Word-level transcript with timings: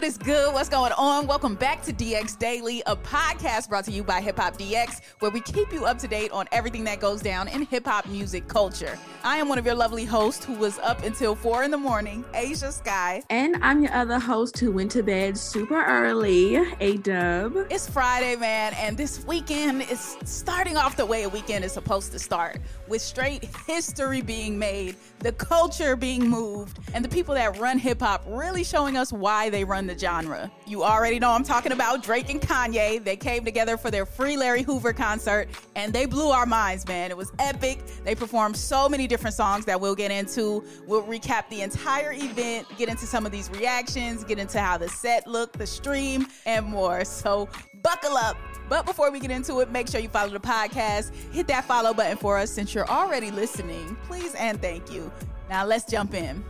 What 0.00 0.06
is 0.06 0.16
good? 0.16 0.54
What's 0.54 0.70
going 0.70 0.92
on? 0.92 1.26
Welcome 1.26 1.56
back 1.56 1.82
to 1.82 1.92
DX 1.92 2.38
Daily, 2.38 2.82
a 2.86 2.96
podcast 2.96 3.68
brought 3.68 3.84
to 3.84 3.92
you 3.92 4.02
by 4.02 4.22
Hip 4.22 4.38
Hop 4.38 4.56
DX, 4.56 5.02
where 5.18 5.30
we 5.30 5.42
keep 5.42 5.74
you 5.74 5.84
up 5.84 5.98
to 5.98 6.08
date 6.08 6.32
on 6.32 6.48
everything 6.52 6.84
that 6.84 7.00
goes 7.00 7.20
down 7.20 7.48
in 7.48 7.66
hip 7.66 7.84
hop 7.84 8.06
music 8.06 8.48
culture. 8.48 8.98
I 9.22 9.36
am 9.36 9.50
one 9.50 9.58
of 9.58 9.66
your 9.66 9.74
lovely 9.74 10.06
hosts 10.06 10.42
who 10.42 10.54
was 10.54 10.78
up 10.78 11.02
until 11.02 11.34
four 11.34 11.64
in 11.64 11.70
the 11.70 11.76
morning, 11.76 12.24
Asia 12.32 12.72
Sky. 12.72 13.22
And 13.28 13.58
I'm 13.60 13.82
your 13.82 13.92
other 13.92 14.18
host 14.18 14.58
who 14.58 14.72
went 14.72 14.90
to 14.92 15.02
bed 15.02 15.36
super 15.36 15.84
early, 15.84 16.56
A 16.80 16.96
Dub. 16.96 17.54
It's 17.68 17.86
Friday, 17.86 18.36
man, 18.36 18.72
and 18.78 18.96
this 18.96 19.22
weekend 19.26 19.82
is 19.82 20.16
starting 20.24 20.78
off 20.78 20.96
the 20.96 21.04
way 21.04 21.24
a 21.24 21.28
weekend 21.28 21.62
is 21.62 21.72
supposed 21.72 22.10
to 22.12 22.18
start 22.18 22.58
with 22.88 23.02
straight 23.02 23.44
history 23.66 24.22
being 24.22 24.58
made, 24.58 24.96
the 25.18 25.32
culture 25.32 25.94
being 25.94 26.26
moved, 26.26 26.78
and 26.94 27.04
the 27.04 27.08
people 27.10 27.34
that 27.34 27.58
run 27.58 27.78
hip 27.78 28.00
hop 28.00 28.24
really 28.26 28.64
showing 28.64 28.96
us 28.96 29.12
why 29.12 29.50
they 29.50 29.62
run 29.62 29.89
the 29.90 29.98
genre. 29.98 30.50
You 30.66 30.84
already 30.84 31.18
know 31.18 31.30
I'm 31.30 31.42
talking 31.42 31.72
about 31.72 32.02
Drake 32.02 32.30
and 32.30 32.40
Kanye. 32.40 33.02
They 33.02 33.16
came 33.16 33.44
together 33.44 33.76
for 33.76 33.90
their 33.90 34.06
Free 34.06 34.36
Larry 34.36 34.62
Hoover 34.62 34.92
concert 34.92 35.48
and 35.74 35.92
they 35.92 36.06
blew 36.06 36.28
our 36.28 36.46
minds, 36.46 36.86
man. 36.86 37.10
It 37.10 37.16
was 37.16 37.32
epic. 37.38 37.80
They 38.04 38.14
performed 38.14 38.56
so 38.56 38.88
many 38.88 39.06
different 39.06 39.34
songs 39.34 39.64
that 39.64 39.80
we'll 39.80 39.96
get 39.96 40.12
into. 40.12 40.64
We'll 40.86 41.02
recap 41.02 41.48
the 41.48 41.62
entire 41.62 42.12
event, 42.12 42.68
get 42.78 42.88
into 42.88 43.04
some 43.04 43.26
of 43.26 43.32
these 43.32 43.50
reactions, 43.50 44.22
get 44.22 44.38
into 44.38 44.60
how 44.60 44.78
the 44.78 44.88
set 44.88 45.26
looked, 45.26 45.58
the 45.58 45.66
stream, 45.66 46.26
and 46.46 46.64
more. 46.66 47.04
So 47.04 47.48
buckle 47.82 48.16
up. 48.16 48.36
But 48.68 48.86
before 48.86 49.10
we 49.10 49.18
get 49.18 49.32
into 49.32 49.58
it, 49.58 49.72
make 49.72 49.88
sure 49.88 50.00
you 50.00 50.08
follow 50.08 50.30
the 50.30 50.38
podcast. 50.38 51.12
Hit 51.32 51.48
that 51.48 51.64
follow 51.64 51.92
button 51.92 52.16
for 52.16 52.38
us 52.38 52.50
since 52.50 52.74
you're 52.74 52.88
already 52.88 53.32
listening. 53.32 53.96
Please 54.04 54.34
and 54.36 54.62
thank 54.62 54.92
you. 54.92 55.10
Now 55.48 55.66
let's 55.66 55.84
jump 55.90 56.14
in. 56.14 56.44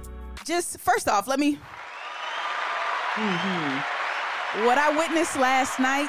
Just 0.45 0.79
first 0.81 1.09
off, 1.09 1.27
let 1.27 1.39
me 1.39 1.59
Mm-hmm. 3.21 4.65
What 4.65 4.79
I 4.79 4.97
witnessed 4.97 5.37
last 5.37 5.79
night 5.79 6.09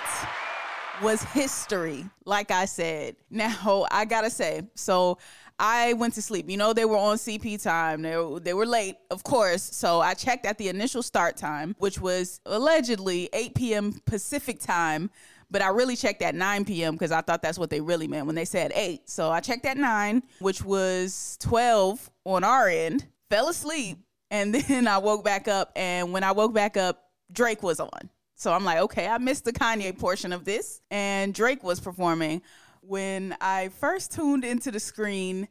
was 1.01 1.21
history, 1.23 2.05
like 2.23 2.51
I 2.51 2.63
said. 2.63 3.17
Now, 3.29 3.85
I 3.91 4.05
gotta 4.05 4.29
say, 4.29 4.61
so 4.75 5.17
I 5.59 5.91
went 5.93 6.13
to 6.13 6.21
sleep. 6.21 6.49
You 6.49 6.55
know, 6.55 6.71
they 6.71 6.85
were 6.85 6.95
on 6.95 7.17
CP 7.17 7.61
time. 7.61 8.01
They 8.01 8.15
were, 8.15 8.39
they 8.39 8.53
were 8.53 8.65
late, 8.65 8.95
of 9.09 9.23
course. 9.23 9.61
So 9.61 9.99
I 9.99 10.13
checked 10.13 10.45
at 10.45 10.57
the 10.57 10.69
initial 10.69 11.03
start 11.03 11.35
time, 11.35 11.75
which 11.79 11.99
was 11.99 12.39
allegedly 12.45 13.29
8 13.33 13.55
p.m. 13.55 14.01
Pacific 14.05 14.61
time. 14.61 15.09
But 15.49 15.61
I 15.61 15.67
really 15.67 15.97
checked 15.97 16.21
at 16.21 16.33
9 16.33 16.63
p.m. 16.63 16.93
because 16.93 17.11
I 17.11 17.19
thought 17.19 17.41
that's 17.41 17.59
what 17.59 17.69
they 17.69 17.81
really 17.81 18.07
meant 18.07 18.25
when 18.25 18.35
they 18.35 18.45
said 18.45 18.71
8. 18.73 19.09
So 19.09 19.31
I 19.31 19.41
checked 19.41 19.65
at 19.65 19.75
9, 19.75 20.23
which 20.39 20.63
was 20.63 21.37
12 21.41 22.09
on 22.23 22.45
our 22.45 22.69
end, 22.69 23.07
fell 23.29 23.49
asleep, 23.49 23.97
and 24.31 24.55
then 24.67 24.87
I 24.87 24.97
woke 24.97 25.23
back 25.23 25.47
up, 25.47 25.71
and 25.75 26.11
when 26.11 26.23
I 26.23 26.31
woke 26.31 26.53
back 26.53 26.77
up, 26.77 27.03
Drake 27.31 27.61
was 27.61 27.79
on. 27.79 28.09
So 28.35 28.51
I'm 28.51 28.63
like, 28.63 28.79
okay, 28.79 29.07
I 29.07 29.19
missed 29.19 29.45
the 29.45 29.53
Kanye 29.53 29.95
portion 29.95 30.33
of 30.33 30.45
this, 30.45 30.81
and 30.89 31.31
Drake 31.31 31.63
was 31.63 31.79
performing. 31.79 32.41
When 32.81 33.37
I 33.39 33.69
first 33.79 34.13
tuned 34.13 34.43
into 34.43 34.71
the 34.71 34.79
screen, 34.79 35.47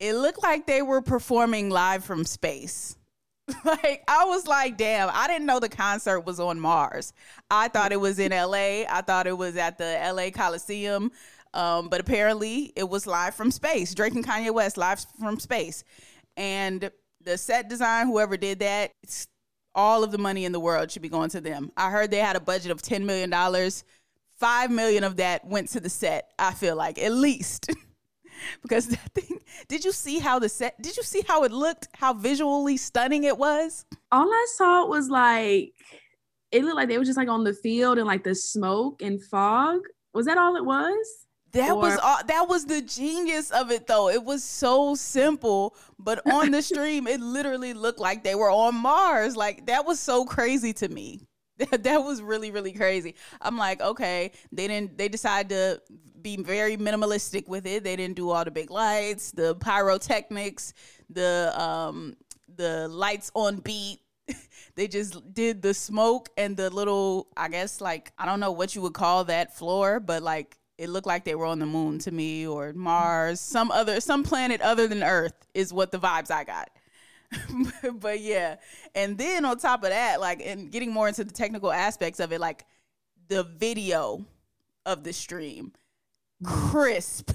it 0.00 0.14
looked 0.14 0.42
like 0.42 0.66
they 0.66 0.82
were 0.82 1.00
performing 1.00 1.70
live 1.70 2.04
from 2.04 2.24
space. 2.24 2.96
like 3.64 4.02
I 4.08 4.24
was 4.24 4.48
like, 4.48 4.76
damn, 4.76 5.10
I 5.12 5.28
didn't 5.28 5.46
know 5.46 5.60
the 5.60 5.68
concert 5.68 6.20
was 6.22 6.40
on 6.40 6.58
Mars. 6.58 7.12
I 7.50 7.68
thought 7.68 7.92
it 7.92 8.00
was 8.00 8.18
in 8.18 8.32
LA. 8.32 8.84
I 8.88 9.02
thought 9.06 9.26
it 9.26 9.36
was 9.36 9.56
at 9.56 9.78
the 9.78 10.00
LA 10.12 10.30
Coliseum. 10.30 11.12
Um, 11.52 11.88
but 11.88 12.00
apparently 12.00 12.72
it 12.74 12.88
was 12.88 13.06
live 13.06 13.34
from 13.34 13.52
space. 13.52 13.94
Drake 13.94 14.14
and 14.14 14.26
Kanye 14.26 14.52
West 14.52 14.76
live 14.76 15.04
from 15.20 15.38
space. 15.38 15.84
And 16.36 16.90
the 17.24 17.38
set 17.38 17.68
design, 17.68 18.06
whoever 18.06 18.36
did 18.36 18.60
that, 18.60 18.92
all 19.74 20.04
of 20.04 20.10
the 20.12 20.18
money 20.18 20.44
in 20.44 20.52
the 20.52 20.60
world 20.60 20.90
should 20.90 21.02
be 21.02 21.08
going 21.08 21.30
to 21.30 21.40
them. 21.40 21.70
I 21.76 21.90
heard 21.90 22.10
they 22.10 22.18
had 22.18 22.36
a 22.36 22.40
budget 22.40 22.70
of 22.70 22.82
$10 22.82 23.04
million. 23.04 23.32
Five 24.36 24.70
million 24.70 25.04
of 25.04 25.16
that 25.16 25.44
went 25.46 25.68
to 25.70 25.80
the 25.80 25.88
set, 25.88 26.32
I 26.38 26.52
feel 26.52 26.76
like, 26.76 26.98
at 26.98 27.12
least. 27.12 27.70
because 28.62 28.88
that 28.88 29.12
thing, 29.14 29.40
did 29.68 29.84
you 29.84 29.92
see 29.92 30.18
how 30.18 30.38
the 30.38 30.48
set, 30.48 30.80
did 30.82 30.96
you 30.96 31.02
see 31.02 31.22
how 31.26 31.44
it 31.44 31.52
looked, 31.52 31.88
how 31.94 32.12
visually 32.12 32.76
stunning 32.76 33.24
it 33.24 33.38
was? 33.38 33.84
All 34.12 34.28
I 34.28 34.46
saw 34.56 34.86
was 34.86 35.08
like, 35.08 35.72
it 36.50 36.64
looked 36.64 36.76
like 36.76 36.88
they 36.88 36.98
were 36.98 37.04
just 37.04 37.16
like 37.16 37.28
on 37.28 37.44
the 37.44 37.54
field 37.54 37.98
and 37.98 38.06
like 38.06 38.24
the 38.24 38.34
smoke 38.34 39.02
and 39.02 39.22
fog. 39.22 39.80
Was 40.12 40.26
that 40.26 40.38
all 40.38 40.56
it 40.56 40.64
was? 40.64 41.23
That 41.54 41.70
or, 41.70 41.76
was 41.76 41.98
all, 42.02 42.18
that 42.26 42.48
was 42.48 42.66
the 42.66 42.82
genius 42.82 43.50
of 43.50 43.70
it 43.70 43.86
though. 43.86 44.08
It 44.08 44.24
was 44.24 44.42
so 44.42 44.94
simple, 44.94 45.76
but 45.98 46.20
on 46.30 46.50
the 46.50 46.62
stream 46.70 47.06
it 47.06 47.20
literally 47.20 47.74
looked 47.74 48.00
like 48.00 48.24
they 48.24 48.34
were 48.34 48.50
on 48.50 48.74
Mars. 48.74 49.36
Like 49.36 49.66
that 49.66 49.86
was 49.86 50.00
so 50.00 50.24
crazy 50.24 50.72
to 50.74 50.88
me. 50.88 51.20
That, 51.56 51.84
that 51.84 51.98
was 51.98 52.20
really 52.20 52.50
really 52.50 52.72
crazy. 52.72 53.14
I'm 53.40 53.56
like, 53.56 53.80
okay, 53.80 54.32
they 54.50 54.66
didn't 54.66 54.98
they 54.98 55.06
decided 55.06 55.50
to 55.50 55.80
be 56.20 56.36
very 56.36 56.76
minimalistic 56.76 57.46
with 57.46 57.64
it. 57.64 57.84
They 57.84 57.94
didn't 57.94 58.16
do 58.16 58.30
all 58.30 58.44
the 58.44 58.50
big 58.50 58.72
lights, 58.72 59.30
the 59.30 59.54
pyrotechnics, 59.54 60.74
the 61.08 61.52
um 61.54 62.16
the 62.56 62.88
lights 62.88 63.30
on 63.34 63.58
beat 63.58 64.00
they 64.74 64.88
just 64.88 65.32
did 65.32 65.62
the 65.62 65.74
smoke 65.74 66.28
and 66.36 66.56
the 66.56 66.70
little 66.70 67.28
i 67.36 67.48
guess 67.48 67.80
like 67.80 68.12
i 68.18 68.24
don't 68.24 68.40
know 68.40 68.52
what 68.52 68.74
you 68.74 68.80
would 68.80 68.94
call 68.94 69.24
that 69.24 69.56
floor 69.56 70.00
but 70.00 70.22
like 70.22 70.56
it 70.78 70.88
looked 70.88 71.06
like 71.06 71.24
they 71.24 71.34
were 71.34 71.46
on 71.46 71.58
the 71.58 71.66
moon 71.66 71.98
to 72.00 72.10
me 72.10 72.46
or 72.46 72.72
Mars, 72.72 73.40
some 73.40 73.70
other 73.70 74.00
some 74.00 74.22
planet 74.22 74.60
other 74.60 74.88
than 74.88 75.02
Earth 75.02 75.34
is 75.54 75.72
what 75.72 75.92
the 75.92 75.98
vibes 75.98 76.30
I 76.30 76.44
got. 76.44 76.70
but 78.00 78.20
yeah. 78.20 78.56
And 78.94 79.16
then 79.16 79.44
on 79.44 79.58
top 79.58 79.84
of 79.84 79.90
that, 79.90 80.20
like 80.20 80.42
and 80.44 80.70
getting 80.70 80.92
more 80.92 81.08
into 81.08 81.24
the 81.24 81.32
technical 81.32 81.72
aspects 81.72 82.20
of 82.20 82.32
it, 82.32 82.40
like 82.40 82.64
the 83.28 83.44
video 83.44 84.24
of 84.84 85.04
the 85.04 85.12
stream. 85.12 85.72
Crisp. 86.44 87.30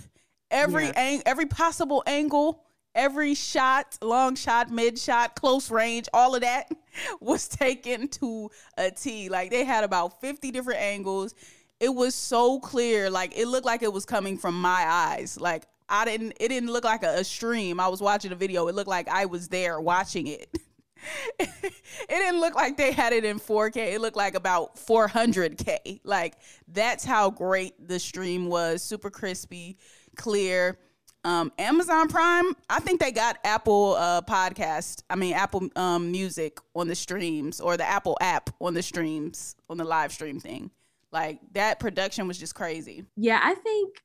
Every 0.52 0.86
yeah. 0.86 0.94
ang- 0.96 1.24
every 1.26 1.46
possible 1.46 2.04
angle, 2.06 2.64
every 2.94 3.36
shot, 3.36 3.98
long 4.02 4.36
shot, 4.36 4.70
mid 4.70 5.00
shot, 5.00 5.36
close 5.36 5.72
range, 5.72 6.08
all 6.14 6.36
of 6.36 6.42
that 6.42 6.70
was 7.22 7.48
taken 7.48 8.08
to 8.10 8.50
a 8.78 8.92
T. 8.92 9.30
Like 9.30 9.50
they 9.52 9.64
had 9.64 9.84
about 9.84 10.20
50 10.22 10.52
different 10.52 10.82
angles 10.82 11.34
it 11.80 11.94
was 11.94 12.16
so 12.16 12.60
clear. 12.60 13.10
Like 13.10 13.38
it 13.38 13.48
looked 13.48 13.66
like 13.66 13.82
it 13.82 13.94
was 13.94 14.06
coming 14.06 14.38
from 14.38 14.60
my 14.60 14.86
eyes. 14.88 15.40
Like 15.40 15.66
I 15.88 16.06
didn't. 16.06 16.34
It 16.40 16.50
didn't 16.50 16.72
look 16.72 16.84
like 16.84 17.04
a, 17.04 17.20
a 17.20 17.24
stream. 17.24 17.80
I 17.80 17.88
was 17.88 18.02
watching 18.02 18.32
a 18.32 18.36
video. 18.36 18.68
It 18.68 18.76
looked 18.76 18.90
like 18.90 19.08
I 19.08 19.26
was 19.26 19.48
there 19.48 19.80
watching 19.80 20.28
it. 20.28 20.50
it 21.40 21.74
didn't 22.10 22.40
look 22.40 22.56
like 22.56 22.78
they 22.78 22.92
had 22.92 23.14
it 23.14 23.24
in 23.24 23.40
4K. 23.40 23.94
It 23.94 24.02
looked 24.02 24.18
like 24.18 24.36
about 24.36 24.76
400K. 24.76 26.02
Like 26.04 26.36
that's 26.68 27.06
how 27.06 27.30
great 27.30 27.88
the 27.88 28.00
stream 28.00 28.48
was. 28.48 28.84
Super 28.84 29.10
crispy, 29.10 29.78
clear. 30.16 30.78
Um, 31.26 31.52
Amazon 31.60 32.08
Prime, 32.08 32.54
I 32.70 32.80
think 32.80 33.02
they 33.02 33.12
got 33.12 33.38
Apple 33.44 33.96
uh, 33.98 34.22
podcast. 34.22 35.04
I 35.10 35.16
mean 35.16 35.34
Apple 35.34 35.70
um, 35.76 36.12
Music 36.12 36.60
on 36.76 36.88
the 36.88 36.96
streams 36.96 37.60
or 37.60 37.76
the 37.76 37.88
Apple 37.88 38.18
app 38.22 38.50
on 38.62 38.74
the 38.74 38.82
streams 38.82 39.56
on 39.70 39.78
the 39.78 39.84
live 39.84 40.14
stream 40.14 40.40
thing. 40.40 40.72
Like 41.12 41.40
that 41.54 41.80
production 41.80 42.28
was 42.28 42.38
just 42.38 42.56
crazy. 42.56 43.06
Yeah, 43.16 43.40
I 43.42 43.56
think 43.56 43.96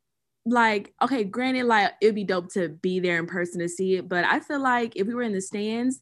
like 0.46 0.92
okay, 1.02 1.24
granted, 1.24 1.64
like 1.64 1.92
it'd 2.00 2.14
be 2.14 2.24
dope 2.24 2.52
to 2.54 2.68
be 2.68 3.00
there 3.00 3.18
in 3.18 3.26
person 3.26 3.60
to 3.60 3.68
see 3.68 3.96
it, 3.96 4.08
but 4.08 4.24
I 4.24 4.40
feel 4.40 4.60
like 4.60 4.96
if 4.96 5.06
we 5.06 5.14
were 5.14 5.22
in 5.22 5.32
the 5.32 5.40
stands, 5.40 6.00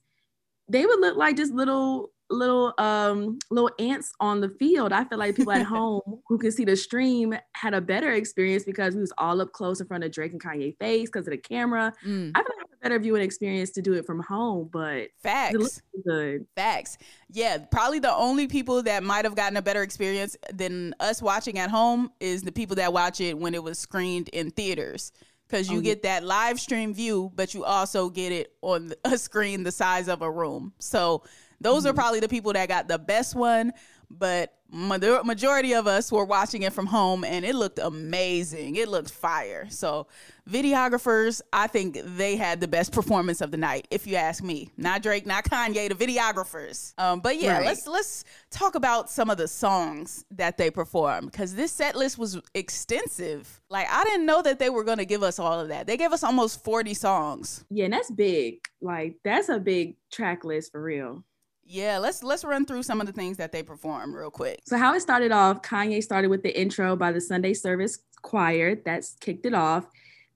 they 0.68 0.86
would 0.86 1.00
look 1.00 1.16
like 1.16 1.36
just 1.36 1.52
little 1.52 2.10
little 2.30 2.72
um 2.78 3.38
little 3.50 3.70
ants 3.78 4.12
on 4.20 4.40
the 4.40 4.48
field. 4.58 4.92
I 4.92 5.04
feel 5.04 5.18
like 5.18 5.36
people 5.36 5.52
at 5.52 5.62
home 5.66 6.20
who 6.28 6.38
can 6.38 6.50
see 6.50 6.64
the 6.64 6.76
stream 6.76 7.34
had 7.54 7.74
a 7.74 7.80
better 7.80 8.12
experience 8.12 8.64
because 8.64 8.94
we 8.94 9.00
was 9.00 9.12
all 9.18 9.40
up 9.40 9.52
close 9.52 9.80
in 9.80 9.86
front 9.86 10.04
of 10.04 10.12
Drake 10.12 10.32
and 10.32 10.42
Kanye 10.42 10.76
face 10.78 11.08
because 11.08 11.26
of 11.26 11.32
the 11.32 11.38
camera. 11.38 11.92
Mm. 12.04 12.32
I 12.34 12.42
feel 12.42 12.56
like 12.58 12.61
better 12.82 12.98
viewing 12.98 13.22
experience 13.22 13.70
to 13.70 13.82
do 13.82 13.94
it 13.94 14.04
from 14.04 14.20
home, 14.20 14.68
but 14.72 15.08
facts 15.22 15.82
good. 16.04 16.46
Facts. 16.56 16.98
Yeah, 17.30 17.58
probably 17.58 17.98
the 17.98 18.12
only 18.12 18.46
people 18.46 18.82
that 18.82 19.02
might 19.02 19.24
have 19.24 19.34
gotten 19.34 19.56
a 19.56 19.62
better 19.62 19.82
experience 19.82 20.36
than 20.52 20.94
us 21.00 21.22
watching 21.22 21.58
at 21.58 21.70
home 21.70 22.10
is 22.20 22.42
the 22.42 22.52
people 22.52 22.76
that 22.76 22.92
watch 22.92 23.20
it 23.20 23.38
when 23.38 23.54
it 23.54 23.62
was 23.62 23.78
screened 23.78 24.28
in 24.30 24.50
theaters 24.50 25.12
because 25.48 25.70
you 25.70 25.78
oh, 25.78 25.82
get 25.82 26.02
that 26.02 26.24
live 26.24 26.58
stream 26.58 26.94
view, 26.94 27.30
but 27.34 27.52
you 27.52 27.64
also 27.64 28.08
get 28.08 28.32
it 28.32 28.54
on 28.62 28.92
a 29.04 29.18
screen 29.18 29.62
the 29.62 29.72
size 29.72 30.08
of 30.08 30.22
a 30.22 30.30
room. 30.30 30.72
So 30.78 31.22
those 31.60 31.82
mm-hmm. 31.82 31.90
are 31.90 31.94
probably 31.94 32.20
the 32.20 32.28
people 32.28 32.52
that 32.54 32.68
got 32.68 32.88
the 32.88 32.98
best 32.98 33.34
one. 33.34 33.72
But 34.18 34.54
majority 34.72 35.74
of 35.74 35.86
us 35.86 36.10
were 36.10 36.24
watching 36.24 36.62
it 36.62 36.72
from 36.72 36.86
home, 36.86 37.24
and 37.24 37.44
it 37.44 37.54
looked 37.54 37.78
amazing. 37.78 38.76
It 38.76 38.88
looked 38.88 39.10
fire. 39.10 39.66
So 39.68 40.06
videographers, 40.48 41.40
I 41.52 41.66
think 41.66 41.98
they 42.16 42.36
had 42.36 42.60
the 42.60 42.68
best 42.68 42.92
performance 42.92 43.40
of 43.40 43.50
the 43.50 43.56
night, 43.56 43.86
if 43.90 44.06
you 44.06 44.16
ask 44.16 44.42
me. 44.42 44.70
Not 44.76 45.02
Drake, 45.02 45.26
not 45.26 45.44
Kanye, 45.44 45.88
the 45.88 45.94
videographers. 45.94 46.94
Um, 46.98 47.20
but 47.20 47.40
yeah, 47.40 47.58
right. 47.58 47.66
let's 47.66 47.86
let's 47.86 48.24
talk 48.50 48.74
about 48.74 49.10
some 49.10 49.30
of 49.30 49.36
the 49.36 49.48
songs 49.48 50.24
that 50.30 50.56
they 50.56 50.70
performed 50.70 51.30
because 51.30 51.54
this 51.54 51.72
set 51.72 51.94
list 51.96 52.18
was 52.18 52.40
extensive. 52.54 53.60
Like 53.68 53.86
I 53.90 54.04
didn't 54.04 54.26
know 54.26 54.42
that 54.42 54.58
they 54.58 54.70
were 54.70 54.84
gonna 54.84 55.04
give 55.04 55.22
us 55.22 55.38
all 55.38 55.60
of 55.60 55.68
that. 55.68 55.86
They 55.86 55.96
gave 55.96 56.12
us 56.12 56.22
almost 56.22 56.64
40 56.64 56.94
songs. 56.94 57.64
Yeah, 57.70 57.84
and 57.84 57.92
that's 57.92 58.10
big. 58.10 58.60
Like 58.80 59.16
that's 59.24 59.48
a 59.48 59.58
big 59.58 59.96
track 60.10 60.44
list 60.44 60.72
for 60.72 60.82
real. 60.82 61.24
Yeah, 61.64 61.98
let's 61.98 62.22
let's 62.22 62.44
run 62.44 62.66
through 62.66 62.82
some 62.82 63.00
of 63.00 63.06
the 63.06 63.12
things 63.12 63.36
that 63.36 63.52
they 63.52 63.62
perform 63.62 64.14
real 64.14 64.30
quick. 64.30 64.60
So 64.64 64.76
how 64.76 64.94
it 64.94 65.00
started 65.00 65.32
off, 65.32 65.62
Kanye 65.62 66.02
started 66.02 66.28
with 66.28 66.42
the 66.42 66.60
intro 66.60 66.96
by 66.96 67.12
the 67.12 67.20
Sunday 67.20 67.54
Service 67.54 67.98
Choir. 68.22 68.76
That's 68.84 69.14
kicked 69.20 69.46
it 69.46 69.54
off. 69.54 69.86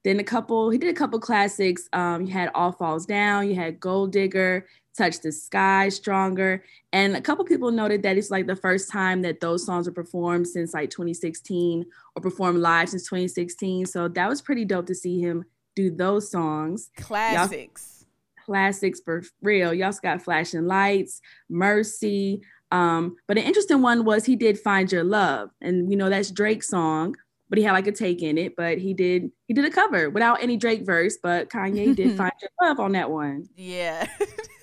Then 0.06 0.20
a 0.20 0.24
couple, 0.24 0.70
he 0.70 0.78
did 0.78 0.88
a 0.88 0.96
couple 0.96 1.18
classics. 1.18 1.88
Um, 1.92 2.26
you 2.26 2.32
had 2.32 2.50
All 2.54 2.70
Falls 2.70 3.06
Down, 3.06 3.48
you 3.48 3.56
had 3.56 3.80
Gold 3.80 4.12
Digger, 4.12 4.68
Touch 4.96 5.20
the 5.20 5.32
Sky, 5.32 5.88
Stronger. 5.88 6.62
And 6.92 7.16
a 7.16 7.20
couple 7.20 7.44
people 7.44 7.72
noted 7.72 8.04
that 8.04 8.16
it's 8.16 8.30
like 8.30 8.46
the 8.46 8.54
first 8.54 8.88
time 8.88 9.22
that 9.22 9.40
those 9.40 9.66
songs 9.66 9.86
were 9.86 9.92
performed 9.92 10.46
since 10.46 10.72
like 10.74 10.90
2016 10.90 11.84
or 12.14 12.22
performed 12.22 12.60
live 12.60 12.88
since 12.88 13.02
2016. 13.02 13.86
So 13.86 14.06
that 14.06 14.28
was 14.28 14.40
pretty 14.40 14.64
dope 14.64 14.86
to 14.86 14.94
see 14.94 15.20
him 15.20 15.44
do 15.74 15.90
those 15.90 16.30
songs. 16.30 16.90
Classics. 16.96 17.88
Y'all, 17.90 17.95
classics 18.46 19.00
for 19.04 19.22
real. 19.42 19.74
Y'all 19.74 19.92
got 20.02 20.22
Flashing 20.22 20.66
Lights, 20.66 21.20
Mercy. 21.50 22.40
Um, 22.72 23.16
but 23.28 23.36
an 23.36 23.44
interesting 23.44 23.82
one 23.82 24.04
was 24.04 24.24
he 24.24 24.36
did 24.36 24.58
Find 24.58 24.90
Your 24.90 25.04
Love. 25.04 25.50
And 25.60 25.88
we 25.88 25.96
know 25.96 26.08
that's 26.08 26.30
Drake's 26.30 26.68
song, 26.68 27.16
but 27.48 27.58
he 27.58 27.64
had 27.64 27.72
like 27.72 27.86
a 27.86 27.92
take 27.92 28.22
in 28.22 28.38
it. 28.38 28.54
But 28.56 28.78
he 28.78 28.94
did 28.94 29.30
he 29.46 29.54
did 29.54 29.64
a 29.64 29.70
cover 29.70 30.08
without 30.08 30.42
any 30.42 30.56
Drake 30.56 30.86
verse, 30.86 31.18
but 31.22 31.50
Kanye 31.50 31.94
did 31.94 32.16
Find 32.16 32.32
Your 32.40 32.50
Love 32.62 32.80
on 32.80 32.92
that 32.92 33.10
one. 33.10 33.48
Yeah. 33.56 34.08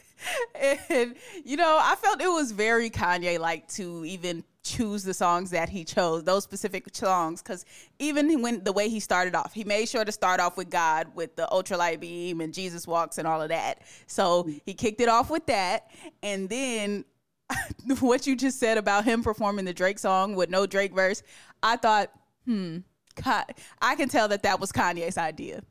and 0.89 1.15
you 1.43 1.57
know, 1.57 1.77
I 1.81 1.95
felt 1.95 2.21
it 2.21 2.27
was 2.27 2.51
very 2.51 2.89
Kanye 2.89 3.39
like 3.39 3.67
to 3.69 4.05
even 4.05 4.43
choose 4.63 5.03
the 5.03 5.13
songs 5.13 5.51
that 5.51 5.69
he 5.69 5.83
chose, 5.83 6.23
those 6.23 6.43
specific 6.43 6.87
songs, 6.95 7.41
because 7.41 7.65
even 7.99 8.41
when 8.41 8.63
the 8.63 8.71
way 8.71 8.89
he 8.89 8.99
started 8.99 9.35
off, 9.35 9.53
he 9.53 9.63
made 9.63 9.89
sure 9.89 10.05
to 10.05 10.11
start 10.11 10.39
off 10.39 10.55
with 10.55 10.69
God 10.69 11.07
with 11.15 11.35
the 11.35 11.47
ultralight 11.51 11.99
beam 11.99 12.39
and 12.39 12.53
Jesus 12.53 12.87
walks 12.87 13.17
and 13.17 13.27
all 13.27 13.41
of 13.41 13.49
that. 13.49 13.81
So 14.07 14.49
he 14.65 14.73
kicked 14.73 15.01
it 15.01 15.09
off 15.09 15.29
with 15.29 15.45
that, 15.47 15.91
and 16.21 16.49
then 16.49 17.05
what 17.99 18.25
you 18.25 18.35
just 18.35 18.59
said 18.59 18.77
about 18.77 19.05
him 19.05 19.23
performing 19.23 19.65
the 19.65 19.73
Drake 19.73 19.99
song 19.99 20.35
with 20.35 20.49
no 20.49 20.65
Drake 20.65 20.93
verse, 20.93 21.23
I 21.61 21.75
thought, 21.75 22.11
hmm, 22.45 22.79
I 23.25 23.95
can 23.95 24.09
tell 24.09 24.27
that 24.29 24.43
that 24.43 24.59
was 24.59 24.71
Kanye's 24.71 25.17
idea. 25.17 25.61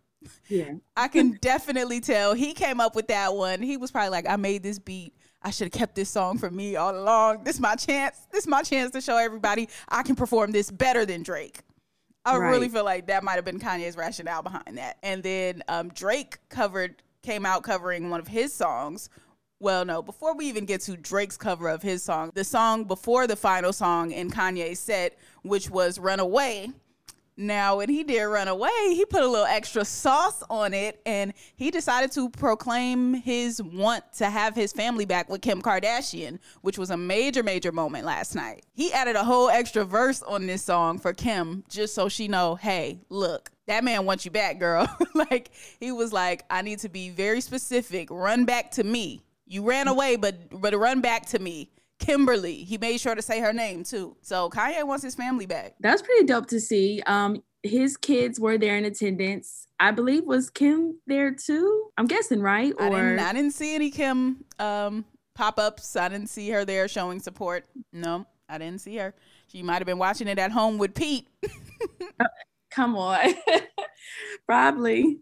Yeah. 0.49 0.75
I 0.97 1.09
can 1.09 1.39
definitely 1.41 2.01
tell 2.01 2.35
he 2.35 2.55
came 2.55 2.81
up 2.81 2.95
with 2.95 3.09
that 3.09 3.35
one. 3.35 3.63
He 3.63 3.77
was 3.77 3.91
probably 3.91 4.11
like, 4.11 4.29
I 4.29 4.37
made 4.37 4.63
this 4.63 4.79
beat. 4.79 5.15
I 5.43 5.51
should 5.51 5.67
have 5.67 5.73
kept 5.73 5.95
this 5.97 6.09
song 6.09 6.39
for 6.39 6.51
me 6.51 6.77
all 6.77 6.97
along. 6.97 7.45
This 7.45 7.57
is 7.57 7.61
my 7.61 7.75
chance. 7.75 8.17
This 8.31 8.45
is 8.45 8.49
my 8.49 8.63
chance 8.63 8.93
to 8.93 9.01
show 9.01 9.17
everybody 9.17 9.69
I 9.89 10.03
can 10.03 10.15
perform 10.15 10.53
this 10.53 10.71
better 10.71 11.05
than 11.05 11.23
Drake. 11.23 11.61
I 12.25 12.37
right. 12.37 12.51
really 12.51 12.69
feel 12.69 12.85
like 12.85 13.09
that 13.09 13.25
might 13.25 13.35
have 13.35 13.45
been 13.45 13.59
Kanye's 13.59 13.97
rationale 13.97 14.43
behind 14.43 14.79
that. 14.79 14.99
And 15.03 15.23
then 15.23 15.63
um, 15.69 15.89
Drake 15.89 16.39
covered 16.49 17.03
came 17.23 17.47
out 17.47 17.63
covering 17.63 18.11
one 18.11 18.21
of 18.21 18.29
his 18.29 18.53
songs. 18.53 19.09
Well, 19.59 19.85
no, 19.85 20.03
before 20.03 20.35
we 20.35 20.47
even 20.47 20.65
get 20.65 20.81
to 20.83 20.97
Drake's 20.97 21.37
cover 21.37 21.69
of 21.69 21.83
his 21.83 22.03
song, 22.03 22.33
the 22.35 22.43
song 22.43 22.85
before 22.85 23.27
the 23.27 23.37
final 23.37 23.73
song 23.73 24.11
in 24.11 24.31
Kanye's 24.31 24.81
set, 24.81 25.17
which 25.43 25.71
was 25.71 26.01
Runaway, 26.01 26.71
now, 27.37 27.79
when 27.79 27.89
he 27.89 28.05
did 28.05 28.23
run 28.25 28.49
away, 28.49 28.71
he 28.89 29.05
put 29.07 29.23
a 29.23 29.27
little 29.27 29.47
extra 29.47 29.85
sauce 29.85 30.43
on 30.51 30.75
it 30.75 31.01
and 31.07 31.33
he 31.57 31.71
decided 31.71 32.13
to 32.13 32.29
proclaim 32.29 33.15
his 33.15 33.63
want 33.63 34.05
to 34.15 34.29
have 34.29 34.55
his 34.55 34.73
family 34.73 35.07
back 35.07 35.31
with 35.31 35.41
Kim 35.41 35.63
Kardashian, 35.63 36.39
which 36.61 36.77
was 36.77 36.91
a 36.91 36.97
major, 36.97 37.43
major 37.43 37.73
moment 37.73 38.05
last 38.05 38.35
night. 38.35 38.67
He 38.75 38.93
added 38.93 39.17
a 39.17 39.25
whole 39.25 39.49
extra 39.49 39.85
verse 39.85 40.23
on 40.23 40.47
this 40.47 40.63
song 40.63 40.99
for 40.99 41.15
Kim 41.15 41.65
just 41.71 41.95
so 41.95 42.09
she 42.09 42.29
know, 42.29 42.55
hey, 42.55 43.01
look, 43.09 43.51
that 43.67 43.83
man 43.83 44.05
wants 44.05 44.27
you 44.27 44.31
back, 44.31 44.59
girl. 44.59 44.87
like, 45.15 45.51
he 45.81 45.91
was 45.91 46.13
like, 46.13 46.45
I 46.51 46.61
need 46.61 46.81
to 46.81 46.91
be 46.91 47.09
very 47.09 47.41
specific. 47.41 48.11
Run 48.11 48.45
back 48.45 48.73
to 48.73 48.85
me. 48.85 49.23
You 49.47 49.67
ran 49.67 49.89
away, 49.89 50.17
but 50.17 50.61
but 50.61 50.75
run 50.75 51.01
back 51.01 51.27
to 51.27 51.39
me. 51.39 51.71
Kimberly. 52.03 52.65
He 52.65 52.79
made 52.79 53.01
sure 53.01 53.15
to 53.15 53.23
say 53.23 53.41
her 53.41 53.53
name 53.53 53.85
too. 53.85 54.17
So 54.21 54.51
Kanye 54.51 54.85
wants 54.85 55.05
his 55.05 55.15
family 55.15 55.47
back. 55.47 55.75
That's 55.81 56.03
pretty 56.03 56.25
dope 56.25 56.49
to 56.49 56.61
see. 56.61 57.01
Um, 57.07 57.43
his 57.63 57.97
kids 57.97 58.41
were 58.41 58.59
there 58.59 58.77
in 58.77 58.85
attendance. 58.85 59.69
I 59.79 59.93
believe 59.93 60.25
was 60.25 60.51
Kim 60.51 60.99
there 61.07 61.33
too. 61.33 61.91
I'm 61.97 62.07
guessing, 62.07 62.41
right? 62.41 62.75
Or 62.77 62.87
I 62.87 62.91
didn't, 62.91 63.19
I 63.21 63.33
didn't 63.33 63.53
see 63.53 63.75
any 63.75 63.91
Kim 63.91 64.45
um, 64.59 65.05
pop 65.35 65.59
ups. 65.59 65.95
I 65.95 66.09
didn't 66.09 66.29
see 66.29 66.51
her 66.51 66.65
there 66.65 66.89
showing 66.89 67.21
support. 67.21 67.67
No, 67.93 68.27
I 68.49 68.59
didn't 68.59 68.81
see 68.81 68.97
her. 68.97 69.15
She 69.47 69.63
might 69.63 69.79
have 69.79 69.87
been 69.87 69.99
watching 69.99 70.29
it 70.29 70.39
at 70.39 70.51
home 70.51 70.79
with 70.79 70.95
Pete. 70.95 71.29
uh, 72.19 72.25
come 72.71 72.97
on, 72.97 73.35
probably. 74.47 75.21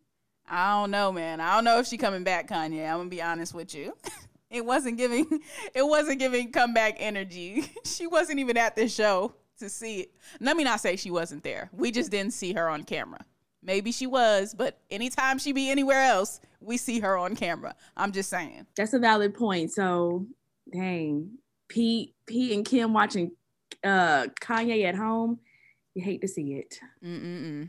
I 0.49 0.81
don't 0.81 0.91
know, 0.91 1.13
man. 1.13 1.41
I 1.41 1.55
don't 1.55 1.65
know 1.65 1.79
if 1.79 1.87
she 1.87 1.99
coming 1.99 2.25
back, 2.25 2.49
Kanye. 2.49 2.89
I'm 2.91 2.99
gonna 2.99 3.11
be 3.11 3.23
honest 3.23 3.55
with 3.55 3.75
you. 3.75 3.93
It 4.51 4.65
wasn't 4.65 4.99
giving 4.99 5.27
it 5.75 5.87
wasn't 5.87 6.19
giving 6.19 6.51
comeback 6.53 6.97
energy. 6.99 7.73
She 7.85 8.07
wasn't 8.07 8.39
even 8.39 8.57
at 8.57 8.77
the 8.77 8.89
show 8.89 9.35
to 9.59 9.69
see 9.69 10.01
it. 10.01 10.13
Let 10.41 10.57
me 10.57 10.65
not 10.65 10.81
say 10.81 10.97
she 10.97 11.11
wasn't 11.11 11.45
there. 11.45 11.69
We 11.73 11.91
just 11.91 12.11
didn't 12.11 12.33
see 12.33 12.55
her 12.55 12.69
on 12.69 12.85
camera. 12.85 13.21
Maybe 13.63 13.93
she 13.93 14.07
was, 14.07 14.55
but 14.55 14.79
anytime 14.91 15.39
she 15.39 15.53
be 15.53 15.71
anywhere 15.71 16.03
else, 16.03 16.41
we 16.61 16.79
see 16.79 17.01
her 17.01 17.19
on 17.19 17.37
camera. 17.37 17.75
I'm 17.97 18.11
just 18.13 18.31
saying. 18.31 18.67
That's 18.75 18.95
a 18.95 18.99
valid 18.99 19.35
point. 19.35 19.71
So, 19.71 20.27
dang, 20.73 21.33
Pete, 21.69 22.15
Pete 22.27 22.53
and 22.53 22.65
Kim 22.65 22.95
watching 22.95 23.33
uh 23.85 24.27
Kanye 24.41 24.85
at 24.85 24.95
home, 24.95 25.41
you 25.95 26.03
hate 26.03 26.23
to 26.23 26.29
see 26.29 26.55
it. 26.55 26.81
Mm-mm-mm. 27.05 27.69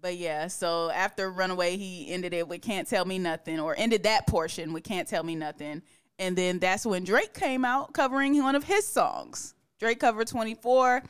But 0.00 0.16
yeah, 0.16 0.48
so 0.48 0.90
after 0.90 1.30
Runaway, 1.30 1.76
he 1.76 2.10
ended 2.10 2.34
it 2.34 2.48
with 2.48 2.60
Can't 2.60 2.88
Tell 2.88 3.04
Me 3.04 3.20
Nothing, 3.20 3.60
or 3.60 3.76
ended 3.78 4.02
that 4.02 4.26
portion 4.26 4.72
with 4.72 4.82
Can't 4.82 5.06
Tell 5.06 5.22
Me 5.22 5.36
Nothing. 5.36 5.82
And 6.18 6.36
then 6.36 6.58
that's 6.58 6.86
when 6.86 7.04
Drake 7.04 7.34
came 7.34 7.64
out 7.64 7.92
covering 7.92 8.40
one 8.42 8.54
of 8.54 8.64
his 8.64 8.86
songs. 8.86 9.54
Drake 9.78 10.00
covered 10.00 10.28
24, 10.28 11.02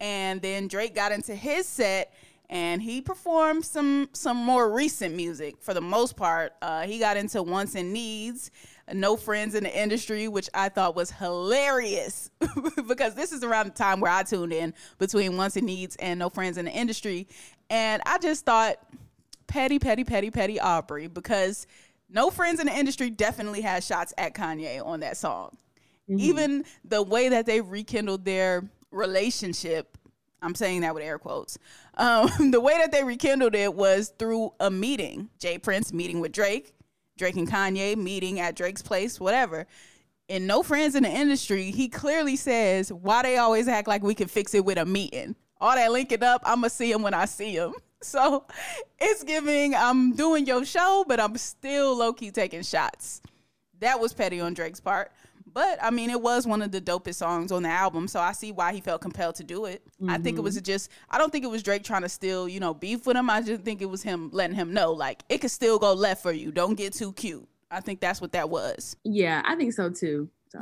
and 0.00 0.40
then 0.40 0.68
Drake 0.68 0.94
got 0.94 1.12
into 1.12 1.34
his 1.34 1.66
set 1.66 2.12
and 2.50 2.82
he 2.82 3.00
performed 3.00 3.64
some 3.64 4.08
some 4.12 4.36
more 4.36 4.70
recent 4.70 5.14
music 5.14 5.56
for 5.60 5.74
the 5.74 5.80
most 5.80 6.16
part. 6.16 6.52
Uh, 6.60 6.82
he 6.82 6.98
got 6.98 7.16
into 7.16 7.42
Wants 7.42 7.74
and 7.74 7.92
Needs, 7.92 8.50
No 8.92 9.16
Friends 9.16 9.54
in 9.54 9.64
the 9.64 9.76
Industry, 9.76 10.28
which 10.28 10.50
I 10.52 10.68
thought 10.68 10.94
was 10.94 11.10
hilarious 11.10 12.30
because 12.86 13.14
this 13.14 13.32
is 13.32 13.42
around 13.42 13.66
the 13.66 13.72
time 13.72 14.00
where 14.00 14.12
I 14.12 14.22
tuned 14.22 14.52
in 14.52 14.74
between 14.98 15.36
Wants 15.36 15.56
and 15.56 15.66
Needs 15.66 15.96
and 15.96 16.18
No 16.18 16.28
Friends 16.28 16.58
in 16.58 16.66
the 16.66 16.70
Industry, 16.70 17.28
and 17.70 18.02
I 18.04 18.18
just 18.18 18.44
thought 18.44 18.76
petty, 19.46 19.78
petty, 19.78 20.04
petty, 20.04 20.30
petty 20.30 20.60
Aubrey 20.60 21.06
because 21.06 21.66
no 22.14 22.30
Friends 22.30 22.60
in 22.60 22.66
the 22.66 22.72
Industry 22.78 23.10
definitely 23.10 23.60
had 23.60 23.82
shots 23.82 24.14
at 24.16 24.34
Kanye 24.34 24.84
on 24.84 25.00
that 25.00 25.16
song. 25.16 25.56
Mm-hmm. 26.08 26.20
Even 26.20 26.64
the 26.84 27.02
way 27.02 27.28
that 27.28 27.44
they 27.44 27.60
rekindled 27.60 28.24
their 28.24 28.62
relationship, 28.90 29.98
I'm 30.40 30.54
saying 30.54 30.82
that 30.82 30.94
with 30.94 31.02
air 31.02 31.18
quotes. 31.18 31.58
Um, 31.96 32.30
the 32.52 32.60
way 32.60 32.78
that 32.78 32.92
they 32.92 33.02
rekindled 33.02 33.54
it 33.54 33.74
was 33.74 34.12
through 34.18 34.52
a 34.60 34.70
meeting. 34.70 35.28
J. 35.38 35.58
Prince 35.58 35.92
meeting 35.92 36.20
with 36.20 36.32
Drake, 36.32 36.72
Drake 37.18 37.36
and 37.36 37.50
Kanye 37.50 37.96
meeting 37.96 38.38
at 38.38 38.54
Drake's 38.54 38.82
place, 38.82 39.18
whatever. 39.18 39.66
And 40.28 40.46
no 40.46 40.62
friends 40.62 40.94
in 40.94 41.02
the 41.02 41.10
industry, 41.10 41.70
he 41.70 41.88
clearly 41.88 42.36
says, 42.36 42.92
why 42.92 43.22
they 43.22 43.36
always 43.36 43.68
act 43.68 43.88
like 43.88 44.02
we 44.02 44.14
can 44.14 44.28
fix 44.28 44.54
it 44.54 44.64
with 44.64 44.78
a 44.78 44.86
meeting. 44.86 45.34
All 45.60 45.74
that 45.74 45.92
linking 45.92 46.22
up, 46.22 46.42
I'ma 46.44 46.68
see 46.68 46.90
him 46.90 47.02
when 47.02 47.14
I 47.14 47.24
see 47.26 47.56
him. 47.56 47.74
So 48.14 48.44
it's 48.98 49.24
giving, 49.24 49.74
I'm 49.74 50.14
doing 50.14 50.46
your 50.46 50.64
show, 50.64 51.04
but 51.08 51.18
I'm 51.18 51.36
still 51.36 51.96
low 51.96 52.12
key 52.12 52.30
taking 52.30 52.62
shots. 52.62 53.22
that 53.80 53.98
was 54.00 54.12
petty 54.12 54.40
on 54.40 54.54
Drake's 54.54 54.80
part. 54.80 55.12
But 55.52 55.78
I 55.80 55.90
mean, 55.90 56.10
it 56.10 56.20
was 56.20 56.46
one 56.46 56.62
of 56.62 56.72
the 56.72 56.80
dopest 56.80 57.14
songs 57.14 57.52
on 57.52 57.62
the 57.62 57.68
album, 57.68 58.08
so 58.08 58.18
I 58.20 58.32
see 58.32 58.50
why 58.50 58.72
he 58.72 58.80
felt 58.80 59.00
compelled 59.00 59.36
to 59.36 59.44
do 59.44 59.66
it. 59.66 59.82
Mm-hmm. 60.02 60.10
I 60.10 60.18
think 60.18 60.36
it 60.36 60.40
was 60.40 60.60
just, 60.60 60.90
I 61.08 61.16
don't 61.16 61.30
think 61.30 61.44
it 61.44 61.50
was 61.50 61.62
Drake 61.62 61.84
trying 61.84 62.02
to 62.02 62.08
still, 62.08 62.48
you 62.48 62.58
know, 62.58 62.74
beef 62.74 63.06
with 63.06 63.16
him. 63.16 63.30
I 63.30 63.40
just 63.40 63.62
think 63.62 63.80
it 63.80 63.86
was 63.86 64.02
him 64.02 64.30
letting 64.32 64.56
him 64.56 64.74
know, 64.74 64.92
like, 64.92 65.22
it 65.28 65.38
could 65.40 65.52
still 65.52 65.78
go 65.78 65.92
left 65.92 66.22
for 66.22 66.32
you. 66.32 66.50
Don't 66.50 66.74
get 66.74 66.92
too 66.92 67.12
cute. 67.12 67.46
I 67.70 67.80
think 67.80 68.00
that's 68.00 68.20
what 68.20 68.32
that 68.32 68.50
was. 68.50 68.96
Yeah, 69.04 69.42
I 69.44 69.54
think 69.54 69.72
so 69.72 69.90
too. 69.90 70.28
So. 70.48 70.60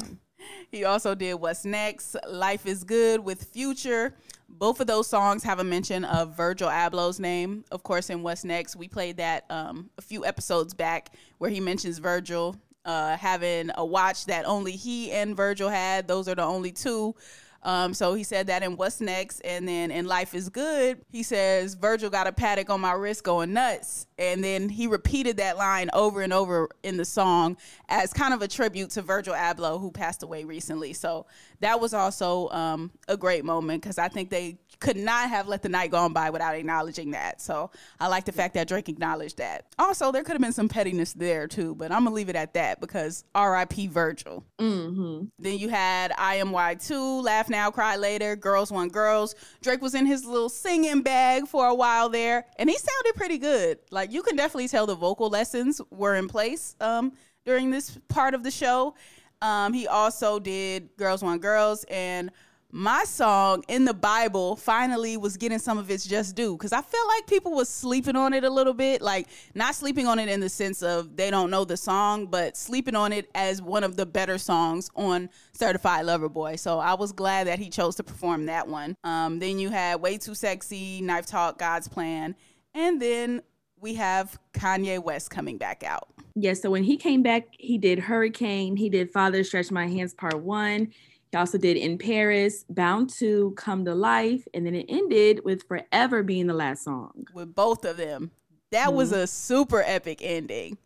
He 0.70 0.84
also 0.84 1.14
did 1.14 1.34
What's 1.34 1.64
Next, 1.64 2.16
Life 2.28 2.66
is 2.66 2.84
Good 2.84 3.20
with 3.20 3.44
Future. 3.44 4.14
Both 4.48 4.80
of 4.80 4.86
those 4.86 5.06
songs 5.06 5.42
have 5.44 5.58
a 5.58 5.64
mention 5.64 6.04
of 6.04 6.36
Virgil 6.36 6.68
Abloh's 6.68 7.18
name. 7.20 7.64
Of 7.70 7.82
course, 7.82 8.10
in 8.10 8.22
What's 8.22 8.44
Next, 8.44 8.76
we 8.76 8.88
played 8.88 9.16
that 9.16 9.44
um, 9.50 9.90
a 9.98 10.02
few 10.02 10.24
episodes 10.24 10.74
back 10.74 11.14
where 11.38 11.50
he 11.50 11.60
mentions 11.60 11.98
Virgil 11.98 12.56
uh, 12.84 13.16
having 13.16 13.70
a 13.76 13.84
watch 13.84 14.26
that 14.26 14.44
only 14.44 14.72
he 14.72 15.12
and 15.12 15.36
Virgil 15.36 15.68
had. 15.68 16.08
Those 16.08 16.28
are 16.28 16.34
the 16.34 16.44
only 16.44 16.72
two. 16.72 17.14
Um, 17.62 17.94
so 17.94 18.14
he 18.14 18.24
said 18.24 18.48
that 18.48 18.62
in 18.62 18.76
What's 18.76 19.00
Next. 19.00 19.40
And 19.40 19.66
then 19.66 19.90
in 19.90 20.06
Life 20.06 20.34
is 20.34 20.48
Good, 20.48 21.04
he 21.08 21.22
says, 21.22 21.74
Virgil 21.74 22.10
got 22.10 22.26
a 22.26 22.32
Patek 22.32 22.70
on 22.70 22.80
my 22.80 22.92
wrist 22.92 23.24
going 23.24 23.52
nuts. 23.52 24.06
And 24.18 24.42
then 24.42 24.68
he 24.68 24.86
repeated 24.86 25.36
that 25.38 25.56
line 25.56 25.90
over 25.92 26.22
and 26.22 26.32
over 26.32 26.68
in 26.82 26.96
the 26.96 27.04
song 27.04 27.56
as 27.88 28.12
kind 28.12 28.34
of 28.34 28.42
a 28.42 28.48
tribute 28.48 28.90
to 28.90 29.02
Virgil 29.02 29.34
Abloh, 29.34 29.80
who 29.80 29.90
passed 29.90 30.22
away 30.22 30.44
recently. 30.44 30.92
So 30.92 31.26
that 31.60 31.80
was 31.80 31.94
also 31.94 32.48
um, 32.50 32.90
a 33.08 33.16
great 33.16 33.44
moment 33.44 33.82
because 33.82 33.98
I 33.98 34.08
think 34.08 34.30
they 34.30 34.58
could 34.80 34.96
not 34.96 35.28
have 35.28 35.46
let 35.46 35.62
the 35.62 35.68
night 35.68 35.92
go 35.92 35.98
on 35.98 36.12
by 36.12 36.30
without 36.30 36.56
acknowledging 36.56 37.12
that. 37.12 37.40
So 37.40 37.70
I 38.00 38.08
like 38.08 38.24
the 38.24 38.32
fact 38.32 38.54
that 38.54 38.66
Drake 38.66 38.88
acknowledged 38.88 39.38
that. 39.38 39.66
Also, 39.78 40.10
there 40.10 40.24
could 40.24 40.32
have 40.32 40.42
been 40.42 40.52
some 40.52 40.68
pettiness 40.68 41.12
there 41.12 41.46
too, 41.46 41.74
but 41.76 41.92
I'm 41.92 42.04
gonna 42.04 42.14
leave 42.14 42.28
it 42.28 42.36
at 42.36 42.54
that 42.54 42.80
because 42.80 43.24
R.I.P. 43.34 43.86
Virgil. 43.88 44.44
Mm-hmm. 44.58 45.26
Then 45.38 45.58
you 45.58 45.68
had 45.68 46.10
IMY2, 46.12 47.22
Laugh 47.22 47.48
Now, 47.52 47.70
Cry 47.70 47.96
Later, 47.96 48.34
Girls 48.34 48.72
Want 48.72 48.92
Girls. 48.92 49.34
Drake 49.60 49.82
was 49.82 49.94
in 49.94 50.06
his 50.06 50.24
little 50.24 50.48
singing 50.48 51.02
bag 51.02 51.46
for 51.46 51.66
a 51.66 51.74
while 51.74 52.08
there, 52.08 52.46
and 52.56 52.68
he 52.68 52.76
sounded 52.76 53.14
pretty 53.14 53.36
good. 53.36 53.78
Like 53.90 54.10
you 54.10 54.22
can 54.22 54.36
definitely 54.36 54.68
tell 54.68 54.86
the 54.86 54.94
vocal 54.94 55.28
lessons 55.28 55.78
were 55.90 56.14
in 56.14 56.28
place 56.28 56.74
um, 56.80 57.12
during 57.44 57.70
this 57.70 57.98
part 58.08 58.32
of 58.32 58.42
the 58.42 58.50
show. 58.50 58.94
Um, 59.42 59.74
he 59.74 59.86
also 59.86 60.38
did 60.38 60.96
Girls 60.96 61.22
Want 61.22 61.42
Girls 61.42 61.84
and 61.90 62.30
my 62.74 63.04
song 63.04 63.62
in 63.68 63.84
the 63.84 63.92
Bible 63.92 64.56
finally 64.56 65.18
was 65.18 65.36
getting 65.36 65.58
some 65.58 65.76
of 65.76 65.90
its 65.90 66.06
just 66.06 66.34
due 66.34 66.56
because 66.56 66.72
I 66.72 66.80
feel 66.80 67.06
like 67.06 67.26
people 67.26 67.52
was 67.52 67.68
sleeping 67.68 68.16
on 68.16 68.32
it 68.32 68.44
a 68.44 68.50
little 68.50 68.72
bit, 68.72 69.02
like 69.02 69.28
not 69.54 69.74
sleeping 69.74 70.06
on 70.06 70.18
it 70.18 70.30
in 70.30 70.40
the 70.40 70.48
sense 70.48 70.82
of 70.82 71.14
they 71.14 71.30
don't 71.30 71.50
know 71.50 71.66
the 71.66 71.76
song, 71.76 72.26
but 72.26 72.56
sleeping 72.56 72.96
on 72.96 73.12
it 73.12 73.30
as 73.34 73.60
one 73.60 73.84
of 73.84 73.96
the 73.98 74.06
better 74.06 74.38
songs 74.38 74.90
on 74.96 75.28
Certified 75.52 76.06
Lover 76.06 76.30
Boy. 76.30 76.56
So 76.56 76.78
I 76.78 76.94
was 76.94 77.12
glad 77.12 77.46
that 77.46 77.58
he 77.58 77.68
chose 77.68 77.94
to 77.96 78.02
perform 78.02 78.46
that 78.46 78.66
one. 78.66 78.96
Um, 79.04 79.38
then 79.38 79.58
you 79.58 79.68
had 79.68 80.00
Way 80.00 80.16
Too 80.16 80.34
Sexy, 80.34 81.02
Knife 81.02 81.26
Talk, 81.26 81.58
God's 81.58 81.88
Plan, 81.88 82.34
and 82.74 83.02
then 83.02 83.42
we 83.78 83.94
have 83.94 84.38
Kanye 84.54 85.02
West 85.02 85.28
coming 85.28 85.58
back 85.58 85.82
out. 85.82 86.08
Yeah, 86.34 86.54
so 86.54 86.70
when 86.70 86.84
he 86.84 86.96
came 86.96 87.22
back, 87.22 87.48
he 87.52 87.76
did 87.76 87.98
Hurricane, 87.98 88.76
he 88.76 88.88
did 88.88 89.12
Father 89.12 89.44
Stretch 89.44 89.70
My 89.70 89.86
Hands 89.88 90.14
Part 90.14 90.40
One 90.40 90.90
he 91.32 91.38
also 91.38 91.56
did 91.56 91.78
In 91.78 91.96
Paris, 91.96 92.64
Bound 92.68 93.08
to 93.14 93.54
Come 93.56 93.86
to 93.86 93.94
Life, 93.94 94.46
and 94.52 94.66
then 94.66 94.74
it 94.74 94.84
ended 94.90 95.40
with 95.44 95.66
Forever 95.66 96.22
being 96.22 96.46
the 96.46 96.52
last 96.54 96.84
song. 96.84 97.26
With 97.32 97.54
both 97.54 97.86
of 97.86 97.96
them. 97.96 98.30
That 98.70 98.88
mm-hmm. 98.88 98.96
was 98.96 99.12
a 99.12 99.26
super 99.26 99.82
epic 99.82 100.18
ending. 100.20 100.76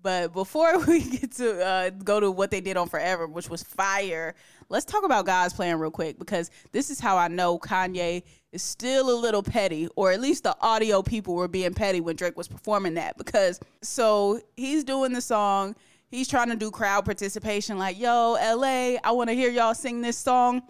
But 0.00 0.32
before 0.32 0.78
we 0.86 1.02
get 1.02 1.32
to 1.32 1.64
uh, 1.64 1.90
go 1.90 2.20
to 2.20 2.30
what 2.30 2.52
they 2.52 2.60
did 2.60 2.76
on 2.76 2.88
Forever, 2.88 3.26
which 3.26 3.50
was 3.50 3.64
fire, 3.64 4.36
let's 4.68 4.84
talk 4.84 5.04
about 5.04 5.26
God's 5.26 5.54
plan 5.54 5.80
real 5.80 5.90
quick 5.90 6.20
because 6.20 6.52
this 6.70 6.88
is 6.88 7.00
how 7.00 7.16
I 7.16 7.26
know 7.26 7.58
Kanye 7.58 8.22
is 8.52 8.62
still 8.62 9.10
a 9.10 9.18
little 9.18 9.42
petty, 9.42 9.88
or 9.96 10.12
at 10.12 10.20
least 10.20 10.44
the 10.44 10.56
audio 10.60 11.02
people 11.02 11.34
were 11.34 11.48
being 11.48 11.74
petty 11.74 12.00
when 12.00 12.14
Drake 12.14 12.36
was 12.36 12.46
performing 12.46 12.94
that. 12.94 13.18
Because 13.18 13.58
so 13.82 14.40
he's 14.56 14.84
doing 14.84 15.12
the 15.12 15.20
song, 15.20 15.74
he's 16.10 16.28
trying 16.28 16.48
to 16.48 16.56
do 16.56 16.70
crowd 16.70 17.04
participation 17.04 17.78
like 17.78 17.98
yo 17.98 18.32
la 18.56 18.98
i 19.04 19.10
want 19.10 19.28
to 19.30 19.34
hear 19.34 19.50
y'all 19.50 19.74
sing 19.74 20.00
this 20.00 20.16
song 20.16 20.62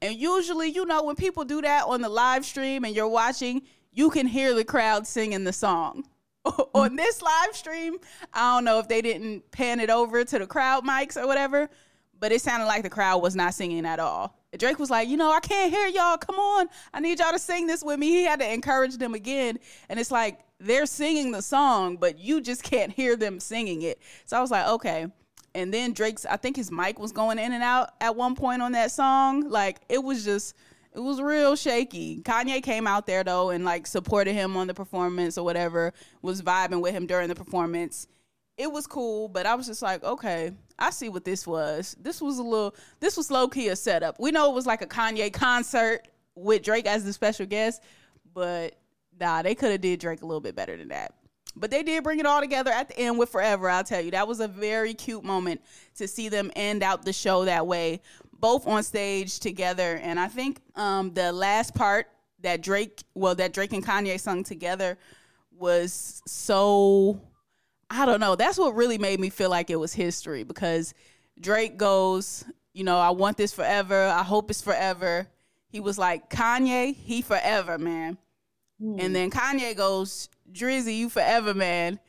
and 0.00 0.16
usually 0.16 0.68
you 0.68 0.84
know 0.84 1.02
when 1.02 1.16
people 1.16 1.44
do 1.44 1.60
that 1.62 1.84
on 1.86 2.00
the 2.00 2.08
live 2.08 2.44
stream 2.44 2.84
and 2.84 2.94
you're 2.94 3.08
watching 3.08 3.62
you 3.92 4.10
can 4.10 4.26
hear 4.26 4.54
the 4.54 4.64
crowd 4.64 5.06
singing 5.06 5.44
the 5.44 5.52
song 5.52 6.04
on 6.74 6.96
this 6.96 7.22
live 7.22 7.54
stream 7.56 7.96
i 8.32 8.54
don't 8.54 8.64
know 8.64 8.78
if 8.78 8.88
they 8.88 9.02
didn't 9.02 9.50
pan 9.50 9.80
it 9.80 9.90
over 9.90 10.24
to 10.24 10.38
the 10.38 10.46
crowd 10.46 10.84
mics 10.84 11.16
or 11.16 11.26
whatever 11.26 11.68
but 12.18 12.30
it 12.30 12.40
sounded 12.40 12.66
like 12.66 12.82
the 12.82 12.90
crowd 12.90 13.18
was 13.18 13.34
not 13.34 13.54
singing 13.54 13.86
at 13.86 13.98
all 13.98 14.38
Drake 14.58 14.78
was 14.78 14.90
like, 14.90 15.08
you 15.08 15.16
know, 15.16 15.32
I 15.32 15.40
can't 15.40 15.72
hear 15.72 15.86
y'all. 15.88 16.18
Come 16.18 16.36
on. 16.36 16.68
I 16.92 17.00
need 17.00 17.18
y'all 17.18 17.32
to 17.32 17.38
sing 17.38 17.66
this 17.66 17.82
with 17.82 17.98
me. 17.98 18.08
He 18.08 18.24
had 18.24 18.40
to 18.40 18.52
encourage 18.52 18.98
them 18.98 19.14
again. 19.14 19.58
And 19.88 19.98
it's 19.98 20.10
like, 20.10 20.40
they're 20.62 20.86
singing 20.86 21.32
the 21.32 21.42
song, 21.42 21.96
but 21.96 22.18
you 22.18 22.40
just 22.40 22.62
can't 22.62 22.92
hear 22.92 23.16
them 23.16 23.40
singing 23.40 23.82
it. 23.82 24.00
So 24.24 24.36
I 24.36 24.40
was 24.40 24.50
like, 24.50 24.66
okay. 24.68 25.06
And 25.54 25.74
then 25.74 25.92
Drake's, 25.92 26.24
I 26.24 26.36
think 26.36 26.56
his 26.56 26.70
mic 26.70 26.98
was 26.98 27.12
going 27.12 27.38
in 27.38 27.52
and 27.52 27.62
out 27.62 27.90
at 28.00 28.16
one 28.16 28.34
point 28.34 28.62
on 28.62 28.72
that 28.72 28.90
song. 28.90 29.48
Like 29.50 29.80
it 29.88 30.02
was 30.02 30.24
just, 30.24 30.54
it 30.94 31.00
was 31.00 31.20
real 31.20 31.56
shaky. 31.56 32.22
Kanye 32.22 32.62
came 32.62 32.86
out 32.86 33.06
there 33.06 33.24
though 33.24 33.50
and 33.50 33.64
like 33.64 33.86
supported 33.86 34.34
him 34.34 34.56
on 34.56 34.66
the 34.66 34.74
performance 34.74 35.36
or 35.36 35.44
whatever, 35.44 35.92
was 36.22 36.42
vibing 36.42 36.80
with 36.80 36.94
him 36.94 37.06
during 37.06 37.28
the 37.28 37.34
performance. 37.34 38.06
It 38.56 38.70
was 38.70 38.86
cool, 38.86 39.28
but 39.28 39.46
I 39.46 39.54
was 39.54 39.66
just 39.66 39.82
like, 39.82 40.04
okay, 40.04 40.52
I 40.78 40.90
see 40.90 41.08
what 41.08 41.24
this 41.24 41.46
was. 41.46 41.96
This 42.00 42.20
was 42.20 42.38
a 42.38 42.42
little, 42.42 42.74
this 43.00 43.16
was 43.16 43.30
low 43.30 43.48
key 43.48 43.68
a 43.68 43.76
setup. 43.76 44.20
We 44.20 44.30
know 44.30 44.50
it 44.50 44.54
was 44.54 44.66
like 44.66 44.82
a 44.82 44.86
Kanye 44.86 45.32
concert 45.32 46.06
with 46.34 46.62
Drake 46.62 46.86
as 46.86 47.04
the 47.04 47.12
special 47.12 47.46
guest, 47.46 47.82
but 48.32 48.76
nah, 49.22 49.40
they 49.40 49.54
could 49.54 49.70
have 49.70 49.80
did 49.80 50.00
Drake 50.00 50.22
a 50.22 50.26
little 50.26 50.40
bit 50.40 50.54
better 50.54 50.76
than 50.76 50.88
that. 50.88 51.14
But 51.54 51.70
they 51.70 51.82
did 51.82 52.02
bring 52.02 52.18
it 52.18 52.26
all 52.26 52.40
together 52.40 52.70
at 52.70 52.88
the 52.88 52.98
end 52.98 53.18
with 53.18 53.28
Forever, 53.28 53.70
I'll 53.70 53.84
tell 53.84 54.00
you. 54.00 54.10
That 54.10 54.26
was 54.26 54.40
a 54.40 54.48
very 54.48 54.94
cute 54.94 55.22
moment 55.22 55.60
to 55.96 56.08
see 56.08 56.28
them 56.28 56.50
end 56.56 56.82
out 56.82 57.04
the 57.04 57.12
show 57.12 57.44
that 57.44 57.66
way, 57.66 58.00
both 58.40 58.66
on 58.66 58.82
stage 58.82 59.38
together. 59.38 60.00
And 60.02 60.18
I 60.18 60.28
think 60.28 60.60
um, 60.74 61.12
the 61.14 61.30
last 61.32 61.74
part 61.74 62.08
that 62.40 62.62
Drake, 62.62 63.02
well, 63.14 63.34
that 63.36 63.52
Drake 63.52 63.72
and 63.72 63.84
Kanye 63.84 64.18
sung 64.18 64.42
together 64.42 64.98
was 65.56 66.22
so, 66.26 67.20
I 67.90 68.06
don't 68.06 68.20
know. 68.20 68.34
That's 68.34 68.58
what 68.58 68.74
really 68.74 68.98
made 68.98 69.20
me 69.20 69.30
feel 69.30 69.50
like 69.50 69.70
it 69.70 69.76
was 69.76 69.92
history 69.92 70.42
because 70.42 70.94
Drake 71.38 71.76
goes, 71.76 72.44
you 72.72 72.82
know, 72.82 72.98
I 72.98 73.10
want 73.10 73.36
this 73.36 73.52
forever. 73.52 74.06
I 74.06 74.22
hope 74.22 74.50
it's 74.50 74.62
forever. 74.62 75.28
He 75.68 75.80
was 75.80 75.98
like, 75.98 76.28
Kanye, 76.28 76.96
he 76.96 77.22
forever, 77.22 77.78
man. 77.78 78.16
Mm. 78.82 78.96
And 78.98 79.16
then 79.16 79.30
Kanye 79.30 79.76
goes, 79.76 80.28
Drizzy, 80.52 80.96
you 80.96 81.08
forever, 81.08 81.54
man. 81.54 82.00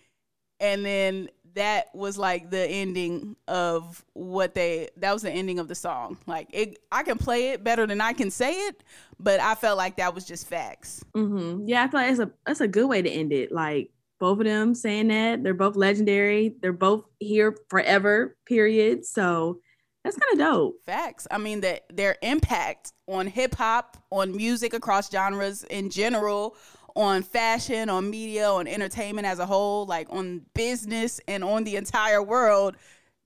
And 0.59 0.85
then 0.85 1.29
that 1.55 1.93
was 1.93 2.17
like 2.17 2.49
the 2.49 2.65
ending 2.67 3.35
of 3.47 4.03
what 4.13 4.55
they 4.55 4.89
that 4.97 5.13
was 5.13 5.21
the 5.21 5.31
ending 5.31 5.59
of 5.59 5.67
the 5.67 5.75
song 5.75 6.17
like 6.25 6.47
it 6.51 6.79
i 6.91 7.03
can 7.03 7.17
play 7.17 7.49
it 7.49 7.63
better 7.63 7.85
than 7.85 8.01
i 8.01 8.13
can 8.13 8.31
say 8.31 8.53
it 8.67 8.83
but 9.19 9.39
i 9.39 9.55
felt 9.55 9.77
like 9.77 9.97
that 9.97 10.13
was 10.13 10.25
just 10.25 10.47
facts 10.47 11.03
mm-hmm. 11.15 11.67
yeah 11.67 11.83
i 11.83 11.87
feel 11.87 11.99
like 11.99 12.11
it's 12.11 12.19
a 12.19 12.31
that's 12.45 12.61
a 12.61 12.67
good 12.67 12.87
way 12.87 13.01
to 13.01 13.09
end 13.09 13.31
it 13.31 13.51
like 13.51 13.91
both 14.19 14.39
of 14.39 14.45
them 14.45 14.73
saying 14.73 15.09
that 15.09 15.43
they're 15.43 15.53
both 15.53 15.75
legendary 15.75 16.55
they're 16.61 16.73
both 16.73 17.05
here 17.19 17.55
forever 17.69 18.35
period 18.45 19.05
so 19.05 19.59
that's 20.03 20.17
kind 20.17 20.33
of 20.33 20.39
dope 20.39 20.75
facts 20.86 21.27
i 21.31 21.38
mean 21.38 21.62
that 21.62 21.83
their 21.91 22.17
impact 22.22 22.93
on 23.07 23.27
hip-hop 23.27 23.98
on 24.12 24.36
music 24.36 24.74
across 24.74 25.12
genres 25.12 25.63
in 25.65 25.89
general 25.89 26.55
on 26.95 27.24
fashion, 27.24 27.89
on 27.89 28.10
media, 28.10 28.48
on 28.50 28.67
entertainment 28.67 29.25
as 29.25 29.39
a 29.39 29.45
whole, 29.45 29.86
like 29.86 30.07
on 30.12 30.45
business 30.53 31.19
and 31.27 31.43
on 31.43 31.63
the 31.63 31.75
entire 31.75 32.22
world, 32.22 32.75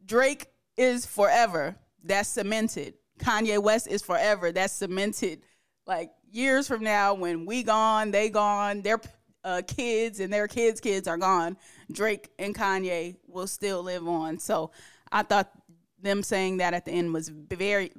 Drake 0.05 0.48
is 0.77 1.05
forever. 1.05 1.75
That's 2.03 2.29
cemented. 2.29 2.93
Kanye 3.19 3.62
West 3.62 3.88
is 3.88 4.01
forever. 4.01 4.51
That's 4.51 4.74
cemented. 4.74 5.41
Like 5.86 6.12
years 6.31 6.67
from 6.67 6.84
now, 6.84 7.13
when 7.13 7.46
we 7.46 7.63
gone, 7.63 8.12
they 8.12 8.29
gone, 8.29 8.81
their 8.81 9.01
uh, 9.43 9.62
kids 9.67 10.19
and 10.19 10.31
their 10.31 10.48
kids' 10.48 10.79
kids 10.79 11.07
are 11.07 11.17
gone, 11.17 11.57
Drake 11.91 12.29
and 12.39 12.55
Kanye 12.55 13.17
will 13.27 13.48
still 13.48 13.84
live 13.84 14.07
on. 14.07 14.39
So 14.39 14.72
I 15.12 15.24
thought 15.24 15.51
them 16.01 16.23
saying 16.23 16.57
that 16.57 16.73
at 16.73 16.85
the 16.85 16.91
end 16.91 17.13
was 17.13 17.29
very 17.29 17.91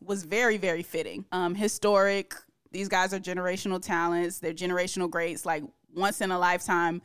was 0.00 0.24
very 0.24 0.56
very 0.56 0.82
fitting. 0.82 1.24
Um, 1.32 1.54
historic 1.54 2.34
these 2.72 2.88
guys 2.88 3.14
are 3.14 3.20
generational 3.20 3.80
talents. 3.80 4.38
They're 4.38 4.52
generational 4.52 5.08
greats. 5.08 5.46
Like 5.46 5.64
once 5.94 6.20
in 6.20 6.30
a 6.30 6.38
lifetime 6.38 7.02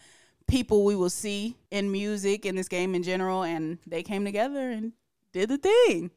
people 0.47 0.83
we 0.83 0.95
will 0.95 1.09
see 1.09 1.55
in 1.71 1.91
music 1.91 2.45
in 2.45 2.55
this 2.55 2.67
game 2.67 2.93
in 2.93 3.03
general. 3.03 3.43
And 3.43 3.77
they 3.87 4.03
came 4.03 4.25
together 4.25 4.69
and 4.69 4.91
did 5.31 5.49
the 5.49 5.57
thing. 5.57 6.11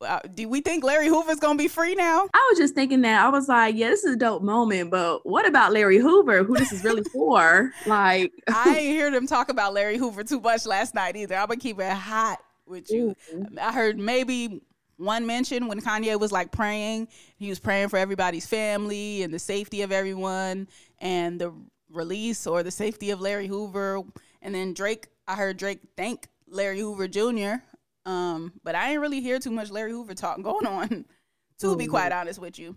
Uh, 0.00 0.20
do 0.34 0.48
we 0.48 0.60
think 0.60 0.84
Larry 0.84 1.08
Hoover's 1.08 1.40
gonna 1.40 1.56
be 1.58 1.68
free 1.68 1.94
now? 1.94 2.28
I 2.34 2.48
was 2.50 2.58
just 2.58 2.74
thinking 2.74 3.00
that 3.02 3.24
I 3.24 3.28
was 3.30 3.48
like, 3.48 3.74
yeah, 3.74 3.88
this 3.88 4.04
is 4.04 4.14
a 4.14 4.18
dope 4.18 4.42
moment, 4.42 4.90
but 4.90 5.24
what 5.24 5.46
about 5.46 5.72
Larry 5.72 5.98
Hoover, 5.98 6.44
who 6.44 6.56
this 6.56 6.72
is 6.72 6.84
really 6.84 7.04
for? 7.12 7.72
Like, 7.86 8.32
I 8.48 8.68
ain't 8.78 8.80
hear 8.80 9.10
them 9.10 9.26
talk 9.26 9.48
about 9.48 9.72
Larry 9.72 9.96
Hoover 9.96 10.22
too 10.22 10.40
much 10.40 10.66
last 10.66 10.94
night 10.94 11.16
either. 11.16 11.36
I'm 11.36 11.46
gonna 11.46 11.58
keep 11.58 11.80
it 11.80 11.90
hot 11.90 12.38
with 12.66 12.90
you. 12.90 13.14
I 13.60 13.72
heard 13.72 13.98
maybe 13.98 14.62
one 14.96 15.26
mention 15.26 15.66
when 15.66 15.80
Kanye 15.80 16.18
was 16.18 16.32
like 16.32 16.52
praying. 16.52 17.08
He 17.36 17.48
was 17.48 17.58
praying 17.58 17.88
for 17.88 17.98
everybody's 17.98 18.46
family 18.46 19.22
and 19.22 19.32
the 19.32 19.38
safety 19.38 19.82
of 19.82 19.92
everyone 19.92 20.68
and 20.98 21.40
the 21.40 21.52
release 21.90 22.46
or 22.46 22.62
the 22.62 22.70
safety 22.70 23.10
of 23.10 23.20
Larry 23.20 23.46
Hoover. 23.46 24.02
And 24.42 24.54
then 24.54 24.74
Drake, 24.74 25.08
I 25.26 25.34
heard 25.34 25.56
Drake 25.56 25.80
thank 25.96 26.28
Larry 26.48 26.78
Hoover 26.78 27.08
Jr. 27.08 27.62
Um, 28.06 28.52
but 28.62 28.74
I 28.74 28.88
didn't 28.88 29.02
really 29.02 29.20
hear 29.20 29.38
too 29.38 29.50
much 29.50 29.70
Larry 29.70 29.92
Hoover 29.92 30.14
talk 30.14 30.42
going 30.42 30.66
on, 30.66 31.04
to 31.58 31.76
be 31.76 31.86
quite 31.86 32.12
honest 32.12 32.38
with 32.38 32.58
you. 32.58 32.76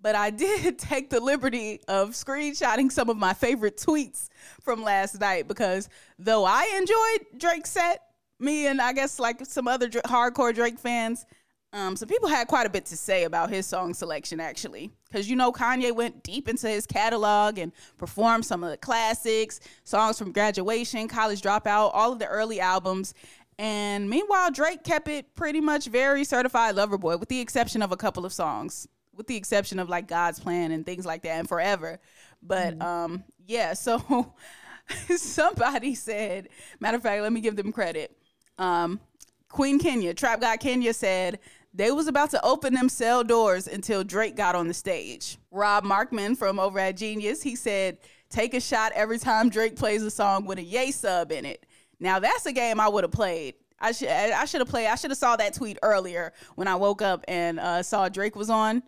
But 0.00 0.14
I 0.14 0.30
did 0.30 0.78
take 0.78 1.10
the 1.10 1.20
liberty 1.20 1.80
of 1.88 2.10
screenshotting 2.10 2.90
some 2.90 3.10
of 3.10 3.16
my 3.16 3.34
favorite 3.34 3.76
tweets 3.76 4.28
from 4.60 4.82
last 4.82 5.20
night 5.20 5.48
because 5.48 5.88
though 6.18 6.44
I 6.44 6.72
enjoyed 6.76 7.40
Drake's 7.40 7.70
set, 7.70 8.00
me 8.42 8.66
and 8.66 8.80
I 8.80 8.92
guess 8.92 9.18
like 9.18 9.44
some 9.46 9.68
other 9.68 9.88
hardcore 9.88 10.54
Drake 10.54 10.78
fans, 10.78 11.24
um, 11.72 11.96
some 11.96 12.08
people 12.08 12.28
had 12.28 12.48
quite 12.48 12.66
a 12.66 12.70
bit 12.70 12.84
to 12.86 12.96
say 12.96 13.24
about 13.24 13.48
his 13.48 13.64
song 13.64 13.94
selection 13.94 14.40
actually. 14.40 14.90
Because 15.08 15.28
you 15.30 15.36
know, 15.36 15.52
Kanye 15.52 15.94
went 15.94 16.22
deep 16.22 16.48
into 16.48 16.68
his 16.68 16.86
catalog 16.86 17.58
and 17.58 17.72
performed 17.98 18.44
some 18.44 18.62
of 18.62 18.70
the 18.70 18.76
classics, 18.76 19.60
songs 19.84 20.18
from 20.18 20.32
graduation, 20.32 21.08
college 21.08 21.40
dropout, 21.40 21.90
all 21.94 22.12
of 22.12 22.18
the 22.18 22.26
early 22.26 22.60
albums. 22.60 23.14
And 23.58 24.10
meanwhile, 24.10 24.50
Drake 24.50 24.82
kept 24.82 25.08
it 25.08 25.34
pretty 25.34 25.60
much 25.60 25.86
very 25.86 26.24
certified 26.24 26.74
lover 26.74 26.98
boy, 26.98 27.16
with 27.16 27.28
the 27.28 27.40
exception 27.40 27.82
of 27.82 27.92
a 27.92 27.96
couple 27.96 28.24
of 28.24 28.32
songs, 28.32 28.88
with 29.14 29.26
the 29.26 29.36
exception 29.36 29.78
of 29.78 29.88
like 29.88 30.08
God's 30.08 30.40
Plan 30.40 30.72
and 30.72 30.84
things 30.84 31.06
like 31.06 31.22
that, 31.22 31.38
and 31.38 31.48
Forever. 31.48 32.00
But 32.42 32.80
um, 32.82 33.24
yeah, 33.46 33.74
so 33.74 34.34
somebody 35.16 35.94
said, 35.94 36.48
matter 36.80 36.96
of 36.96 37.02
fact, 37.02 37.22
let 37.22 37.32
me 37.32 37.40
give 37.40 37.56
them 37.56 37.72
credit. 37.72 38.16
Um, 38.62 39.00
Queen 39.48 39.78
Kenya, 39.78 40.14
Trap 40.14 40.40
God 40.40 40.60
Kenya 40.60 40.94
said 40.94 41.40
they 41.74 41.90
was 41.90 42.06
about 42.06 42.30
to 42.30 42.44
open 42.44 42.74
them 42.74 42.88
cell 42.88 43.24
doors 43.24 43.66
until 43.66 44.04
Drake 44.04 44.36
got 44.36 44.54
on 44.54 44.68
the 44.68 44.74
stage. 44.74 45.38
Rob 45.50 45.84
Markman 45.84 46.36
from 46.36 46.58
over 46.58 46.78
at 46.78 46.96
Genius, 46.96 47.42
he 47.42 47.56
said, 47.56 47.98
take 48.30 48.54
a 48.54 48.60
shot 48.60 48.92
every 48.94 49.18
time 49.18 49.48
Drake 49.48 49.76
plays 49.76 50.02
a 50.02 50.10
song 50.10 50.46
with 50.46 50.58
a 50.58 50.62
yay 50.62 50.90
sub 50.90 51.32
in 51.32 51.44
it. 51.44 51.66
Now 51.98 52.18
that's 52.18 52.46
a 52.46 52.52
game 52.52 52.80
I 52.80 52.88
would 52.88 53.04
have 53.04 53.12
played. 53.12 53.54
I 53.80 53.92
should 53.92 54.08
I 54.08 54.44
should 54.44 54.60
have 54.60 54.68
played. 54.68 54.86
I 54.86 54.94
should 54.94 55.10
have 55.10 55.18
saw 55.18 55.34
that 55.36 55.54
tweet 55.54 55.78
earlier 55.82 56.32
when 56.54 56.68
I 56.68 56.76
woke 56.76 57.02
up 57.02 57.24
and 57.26 57.58
uh, 57.58 57.82
saw 57.82 58.08
Drake 58.08 58.36
was 58.36 58.48
on, 58.48 58.82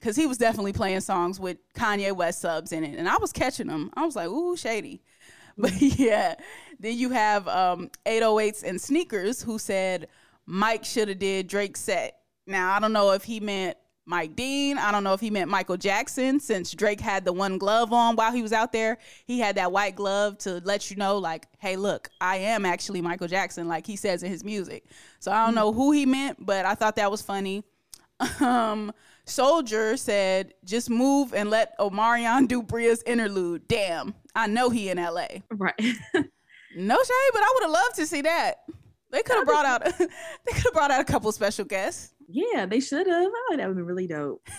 because 0.00 0.16
he 0.16 0.26
was 0.26 0.38
definitely 0.38 0.72
playing 0.72 1.00
songs 1.00 1.38
with 1.38 1.58
Kanye 1.74 2.16
West 2.16 2.40
subs 2.40 2.72
in 2.72 2.82
it, 2.82 2.98
and 2.98 3.08
I 3.08 3.16
was 3.18 3.30
catching 3.30 3.66
them. 3.66 3.90
I 3.94 4.06
was 4.06 4.16
like, 4.16 4.28
ooh, 4.28 4.56
shady. 4.56 5.02
But 5.60 5.72
yeah, 5.82 6.36
then 6.78 6.96
you 6.96 7.10
have 7.10 7.48
um, 7.48 7.90
808s 8.06 8.62
and 8.62 8.80
Sneakers 8.80 9.42
who 9.42 9.58
said 9.58 10.08
Mike 10.46 10.84
should 10.84 11.08
have 11.08 11.18
did 11.18 11.48
Drake's 11.48 11.80
set. 11.80 12.20
Now 12.46 12.74
I 12.74 12.80
don't 12.80 12.92
know 12.92 13.12
if 13.12 13.24
he 13.24 13.40
meant 13.40 13.76
Mike 14.08 14.34
Dean. 14.34 14.78
I 14.78 14.90
don't 14.90 15.04
know 15.04 15.12
if 15.12 15.20
he 15.20 15.28
meant 15.28 15.50
Michael 15.50 15.76
Jackson 15.76 16.40
since 16.40 16.72
Drake 16.72 17.00
had 17.00 17.26
the 17.26 17.32
one 17.32 17.58
glove 17.58 17.92
on 17.92 18.16
while 18.16 18.32
he 18.32 18.40
was 18.40 18.54
out 18.54 18.72
there. 18.72 18.96
He 19.26 19.38
had 19.38 19.56
that 19.56 19.70
white 19.70 19.96
glove 19.96 20.38
to 20.38 20.62
let 20.64 20.90
you 20.90 20.96
know, 20.96 21.18
like, 21.18 21.46
hey, 21.58 21.76
look, 21.76 22.08
I 22.18 22.38
am 22.38 22.64
actually 22.64 23.02
Michael 23.02 23.28
Jackson, 23.28 23.68
like 23.68 23.86
he 23.86 23.96
says 23.96 24.22
in 24.22 24.30
his 24.30 24.42
music. 24.42 24.84
So 25.20 25.30
I 25.30 25.44
don't 25.44 25.54
know 25.54 25.74
who 25.74 25.92
he 25.92 26.06
meant, 26.06 26.44
but 26.44 26.64
I 26.64 26.74
thought 26.74 26.96
that 26.96 27.10
was 27.10 27.22
funny. 27.22 27.64
Um, 28.40 28.92
Soldier 29.26 29.96
said, 29.96 30.54
just 30.64 30.90
move 30.90 31.32
and 31.34 31.50
let 31.50 31.78
Omarion 31.78 32.48
do 32.48 32.62
Bria's 32.62 33.02
interlude. 33.04 33.68
Damn, 33.68 34.14
I 34.34 34.48
know 34.48 34.70
he 34.70 34.88
in 34.88 34.96
LA. 34.96 35.26
Right. 35.50 35.96
No 36.78 36.94
shade, 36.96 37.30
but 37.32 37.42
I 37.42 37.50
would 37.54 37.62
have 37.64 37.72
loved 37.72 37.96
to 37.96 38.06
see 38.06 38.22
that. 38.22 38.54
They 39.10 39.22
could 39.22 39.36
have 39.36 39.46
brought 39.46 39.66
out 39.66 39.84
they 39.98 40.52
could 40.52 40.64
have 40.64 40.72
brought 40.72 40.90
out 40.90 41.00
a 41.00 41.04
couple 41.04 41.32
special 41.32 41.64
guests. 41.64 42.14
yeah, 42.28 42.66
they 42.66 42.80
should 42.80 43.06
have. 43.06 43.24
Thought 43.24 43.56
that 43.56 43.68
would 43.68 43.76
be 43.76 43.82
really 43.82 44.06
dope. 44.06 44.46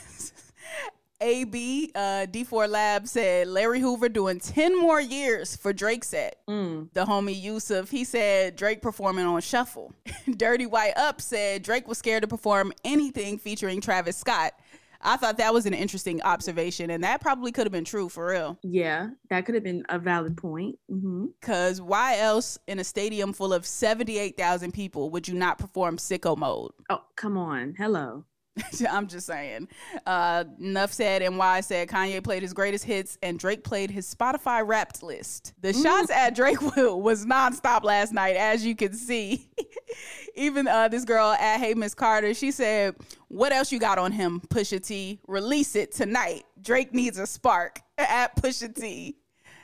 AB 1.22 1.92
uh, 1.96 2.26
D4 2.32 2.70
Lab 2.70 3.06
said 3.08 3.48
Larry 3.50 3.82
Hoover 3.82 4.08
doing 4.08 4.40
10 4.40 4.80
more 4.80 5.02
years 5.02 5.54
for 5.56 5.74
Drake 5.74 6.06
set. 6.06 6.38
Mm. 6.48 6.94
The 6.94 7.06
homie 7.06 7.40
Yusuf, 7.40 7.90
he 7.90 8.06
said 8.06 8.56
Drake 8.56 8.82
performing 8.82 9.26
on 9.26 9.42
Shuffle. 9.42 9.94
Dirty 10.38 10.66
White 10.66 10.96
Up 10.96 11.20
said 11.20 11.64
Drake 11.64 11.90
was 11.90 11.98
scared 11.98 12.22
to 12.22 12.28
perform 12.28 12.72
anything 12.86 13.38
featuring 13.38 13.82
Travis 13.82 14.16
Scott. 14.16 14.54
I 15.02 15.16
thought 15.18 15.38
that 15.38 15.54
was 15.54 15.66
an 15.66 15.74
interesting 15.74 16.22
observation, 16.24 16.90
and 16.90 17.04
that 17.04 17.22
probably 17.22 17.52
could 17.52 17.66
have 17.66 17.72
been 17.72 17.86
true 17.86 18.10
for 18.10 18.28
real. 18.28 18.60
Yeah, 18.64 19.10
that 19.30 19.46
could 19.46 19.56
have 19.56 19.64
been 19.64 19.84
a 19.90 19.98
valid 19.98 20.38
point. 20.38 20.78
Mm-hmm. 20.92 21.28
Because 21.40 21.82
why 21.82 22.18
else 22.18 22.58
in 22.68 22.80
a 22.80 22.84
stadium 22.84 23.34
full 23.34 23.54
of 23.54 23.66
78,000 23.66 24.74
people 24.74 25.10
would 25.10 25.28
you 25.28 25.36
not 25.36 25.58
perform 25.58 25.98
sicko 25.98 26.38
mode? 26.38 26.72
Oh, 26.90 27.04
come 27.16 27.38
on. 27.38 27.76
Hello. 27.78 28.26
I'm 28.90 29.08
just 29.08 29.26
saying. 29.28 29.68
Uh, 30.06 30.46
Nuff 30.58 30.94
said, 30.94 31.22
and 31.22 31.38
why 31.38 31.62
said 31.62 31.88
Kanye 31.88 32.24
played 32.24 32.42
his 32.42 32.54
greatest 32.54 32.86
hits 32.86 33.18
and 33.22 33.40
Drake 33.40 33.64
played 33.64 33.92
his 33.92 34.14
Spotify 34.14 34.66
Wrapped 34.66 35.04
list. 35.04 35.54
The 35.62 35.74
shots 35.74 36.12
at 36.12 36.36
Drake 36.36 36.62
will 36.76 37.02
was 37.02 37.26
nonstop 37.26 37.84
last 37.84 38.14
night, 38.14 38.36
as 38.36 38.66
you 38.66 38.76
can 38.76 38.94
see. 38.94 39.50
Even 40.36 40.68
uh, 40.68 40.88
this 40.88 41.06
girl 41.06 41.32
at 41.32 41.60
Hey 41.60 41.74
Miss 41.74 41.94
Carter, 41.94 42.34
she 42.34 42.52
said, 42.52 42.96
"What 43.28 43.52
else 43.52 43.72
you 43.72 43.80
got 43.80 43.98
on 43.98 44.12
him, 44.12 44.42
Pusha 44.50 44.86
T? 44.86 45.20
Release 45.28 45.76
it 45.76 45.92
tonight. 45.92 46.44
Drake 46.62 46.94
needs 46.94 47.18
a 47.18 47.28
spark." 47.28 47.82
At 47.98 48.36
Pusha 48.38 48.74
T. 48.74 49.18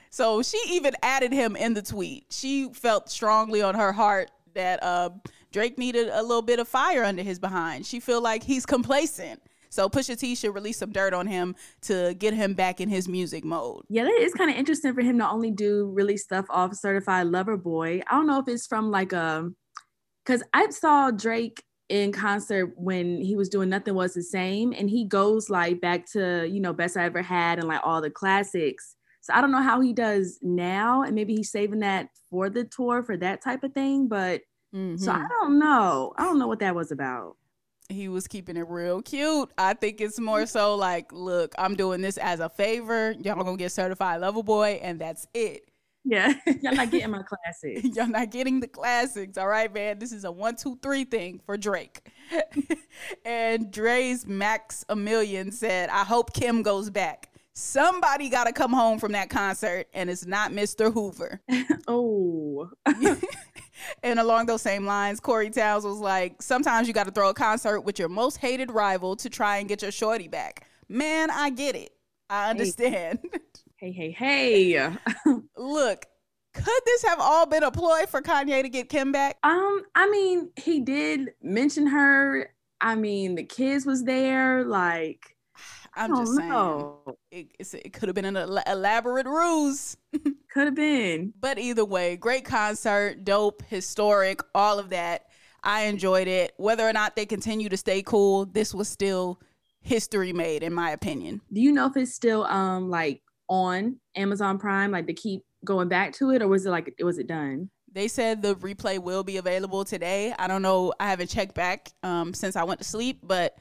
So 0.10 0.42
she 0.42 0.60
even 0.70 0.94
added 1.04 1.32
him 1.32 1.56
in 1.56 1.74
the 1.74 1.82
tweet. 1.82 2.26
She 2.30 2.70
felt 2.74 3.10
strongly 3.10 3.62
on 3.62 3.76
her 3.76 3.92
heart 3.92 4.32
that 4.54 4.82
uh, 4.82 5.10
Drake 5.56 5.78
needed 5.78 6.10
a 6.12 6.22
little 6.22 6.42
bit 6.42 6.60
of 6.60 6.68
fire 6.68 7.02
under 7.06 7.24
his 7.24 7.40
behind. 7.40 7.86
She 7.86 8.02
feel 8.02 8.22
like 8.22 8.44
he's 8.44 8.66
complacent. 8.66 9.42
So 9.70 9.88
Pusha 9.88 10.20
T 10.20 10.36
should 10.36 10.54
release 10.54 10.80
some 10.80 10.92
dirt 10.92 11.14
on 11.14 11.28
him 11.28 11.56
to 11.84 12.14
get 12.16 12.34
him 12.34 12.56
back 12.56 12.82
in 12.82 12.90
his 12.90 13.08
music 13.08 13.46
mode. 13.46 13.84
Yeah, 13.88 14.04
that 14.04 14.20
is 14.20 14.34
kind 14.34 14.52
of 14.52 14.58
interesting 14.58 14.94
for 14.94 15.00
him 15.00 15.18
to 15.20 15.30
only 15.30 15.52
do 15.52 15.90
really 15.94 16.18
stuff 16.18 16.46
off 16.50 16.76
Certified 16.76 17.28
Lover 17.28 17.56
Boy. 17.56 18.02
I 18.06 18.16
don't 18.16 18.28
know 18.28 18.38
if 18.40 18.50
it's 18.50 18.68
from 18.68 18.92
like 18.92 19.14
a, 19.14 19.50
because 20.26 20.44
I 20.54 20.70
saw 20.72 21.10
Drake 21.10 21.64
in 21.88 22.12
concert 22.12 22.74
when 22.76 23.22
he 23.22 23.38
was 23.38 23.48
doing 23.48 23.70
Nothing 23.70 23.96
Was 23.96 24.14
the 24.14 24.24
Same, 24.24 24.74
and 24.74 24.90
he 24.90 25.06
goes 25.06 25.50
like 25.50 25.80
back 25.80 26.06
to 26.12 26.46
you 26.52 26.60
know 26.60 26.74
Best 26.74 26.98
I 26.98 27.06
Ever 27.06 27.22
Had 27.22 27.60
and 27.60 27.70
like 27.70 27.80
all 27.82 28.02
the 28.02 28.10
classics. 28.10 28.98
So 29.22 29.34
I 29.34 29.40
don't 29.40 29.54
know 29.54 29.64
how 29.64 29.80
he 29.80 29.94
does 29.94 30.38
now, 30.42 31.04
and 31.04 31.16
maybe 31.16 31.34
he's 31.34 31.50
saving 31.50 31.80
that 31.80 32.10
for 32.30 32.50
the 32.50 32.66
tour 32.66 33.04
for 33.04 33.16
that 33.16 33.42
type 33.42 33.64
of 33.64 33.72
thing. 33.72 34.10
But 34.10 34.42
so 34.74 34.80
I 34.80 35.16
mm-hmm. 35.16 35.28
don't 35.28 35.60
know. 35.60 36.14
I 36.18 36.24
don't 36.24 36.40
know 36.40 36.48
what 36.48 36.60
that 36.60 36.76
was 36.76 36.92
about. 36.92 37.38
he 37.90 38.08
was 38.08 38.28
keeping 38.28 38.58
it 38.58 38.68
real 38.68 39.02
cute. 39.02 39.52
I 39.58 39.74
think 39.74 40.02
it's 40.02 40.20
more 40.20 40.46
so 40.46 40.76
like, 40.76 41.12
look, 41.14 41.54
I'm 41.58 41.76
doing 41.76 42.02
this 42.02 42.18
as 42.18 42.40
a 42.40 42.50
favor. 42.50 43.16
Y'all 43.20 43.36
gonna 43.44 43.58
get 43.58 43.72
certified 43.72 44.22
lover 44.22 44.44
boy, 44.44 44.80
and 44.82 45.00
that's 45.00 45.28
it. 45.34 45.70
Yeah, 46.06 46.34
y'all 46.62 46.76
not 46.76 46.92
getting 46.92 47.12
my 47.12 47.24
classics. 47.24 47.84
Y'all 47.96 48.08
not 48.08 48.30
getting 48.30 48.60
the 48.60 48.68
classics, 48.68 49.38
all 49.38 49.48
right, 49.48 49.74
man. 49.74 50.00
This 50.00 50.12
is 50.12 50.24
a 50.24 50.32
one, 50.32 50.56
two, 50.56 50.78
three 50.82 51.04
thing 51.04 51.42
for 51.46 51.58
Drake. 51.58 52.08
and 53.26 53.72
Dre's 53.72 54.26
Max 54.26 54.86
a 54.88 54.96
Million 54.96 55.52
said, 55.52 55.90
I 55.90 56.04
hope 56.04 56.34
Kim 56.34 56.62
goes 56.62 56.90
back. 56.90 57.32
Somebody 57.54 58.30
got 58.30 58.46
to 58.46 58.54
come 58.54 58.74
home 58.74 59.00
from 59.00 59.14
that 59.14 59.30
concert, 59.30 59.88
and 59.94 60.10
it's 60.10 60.26
not 60.26 60.52
Mr. 60.52 60.94
Hoover. 60.94 61.42
Oh, 61.88 62.70
and 64.04 64.20
along 64.20 64.46
those 64.46 64.62
same 64.62 64.86
lines, 64.86 65.20
Corey 65.20 65.50
Towns 65.50 65.84
was 65.84 66.00
like, 66.00 66.42
sometimes 66.42 66.88
you 66.88 66.94
got 66.94 67.06
to 67.06 67.12
throw 67.12 67.30
a 67.30 67.34
concert 67.34 67.82
with 67.82 68.00
your 68.00 68.10
most 68.10 68.38
hated 68.38 68.72
rival 68.72 69.16
to 69.18 69.30
try 69.30 69.58
and 69.58 69.68
get 69.68 69.82
your 69.82 69.92
shorty 69.92 70.28
back. 70.28 70.68
Man, 70.88 71.32
I 71.32 71.50
get 71.50 71.76
it. 71.76 71.92
I 72.30 72.50
understand. 72.50 73.20
hey, 73.78 73.92
hey, 73.92 74.12
hey. 74.12 74.92
Look, 75.58 76.06
could 76.54 76.82
this 76.86 77.04
have 77.04 77.20
all 77.20 77.46
been 77.46 77.64
a 77.64 77.72
ploy 77.72 78.06
for 78.08 78.22
Kanye 78.22 78.62
to 78.62 78.70
get 78.70 78.90
Kim 78.90 79.12
back? 79.12 79.38
Um, 79.44 79.84
I 79.94 80.10
mean, 80.10 80.50
he 80.56 80.80
did 80.80 81.34
mention 81.42 81.88
her. 81.88 82.52
I 82.82 82.96
mean, 82.96 83.36
the 83.36 83.44
kids 83.44 83.86
was 83.86 84.04
there. 84.04 84.64
Like, 84.64 85.36
I'm 85.96 86.12
just 86.12 86.32
don't 86.32 86.38
saying. 86.38 86.50
know. 86.50 87.18
It, 87.32 87.48
it 87.60 87.94
could 87.94 88.10
have 88.10 88.16
been 88.16 88.36
an 88.36 88.38
elaborate 88.68 89.28
ruse. 89.28 89.98
Could 90.56 90.68
have 90.68 90.76
been. 90.76 91.34
But 91.38 91.60
either 91.60 91.84
way, 91.84 92.16
great 92.16 92.46
concert, 92.46 93.26
dope, 93.26 93.62
historic, 93.64 94.40
all 94.56 94.80
of 94.80 94.90
that. 94.92 95.26
I 95.62 95.82
enjoyed 95.82 96.30
it. 96.30 96.54
Whether 96.56 96.88
or 96.88 96.94
not 96.94 97.18
they 97.18 97.26
continue 97.26 97.68
to 97.68 97.76
stay 97.76 98.02
cool, 98.02 98.46
this 98.46 98.74
was 98.74 98.88
still 98.88 99.42
history 99.82 100.32
made, 100.32 100.64
in 100.64 100.74
my 100.74 100.92
opinion. 100.92 101.42
Do 101.52 101.60
you 101.60 101.74
know 101.74 101.88
if 101.88 101.98
it's 101.98 102.14
still 102.14 102.46
um 102.46 102.90
like 102.90 103.22
on 103.50 103.98
Amazon 104.16 104.58
Prime, 104.58 104.92
like 104.92 105.08
to 105.08 105.14
keep 105.14 105.44
going 105.66 105.90
back 105.90 106.14
to 106.14 106.32
it, 106.32 106.42
or 106.42 106.48
was 106.48 106.66
it 106.66 106.70
like 106.70 106.96
was 107.02 107.18
it 107.18 107.28
done? 107.28 107.70
They 107.92 108.08
said 108.08 108.42
the 108.42 108.56
replay 108.56 108.98
will 108.98 109.26
be 109.26 109.36
available 109.36 109.84
today. 109.84 110.34
I 110.40 110.48
don't 110.48 110.62
know. 110.62 110.94
I 111.02 111.10
haven't 111.10 111.30
checked 111.30 111.56
back 111.56 111.92
um, 112.02 112.34
since 112.34 112.56
I 112.56 112.64
went 112.64 112.80
to 112.80 112.86
sleep, 112.86 113.20
but 113.24 113.58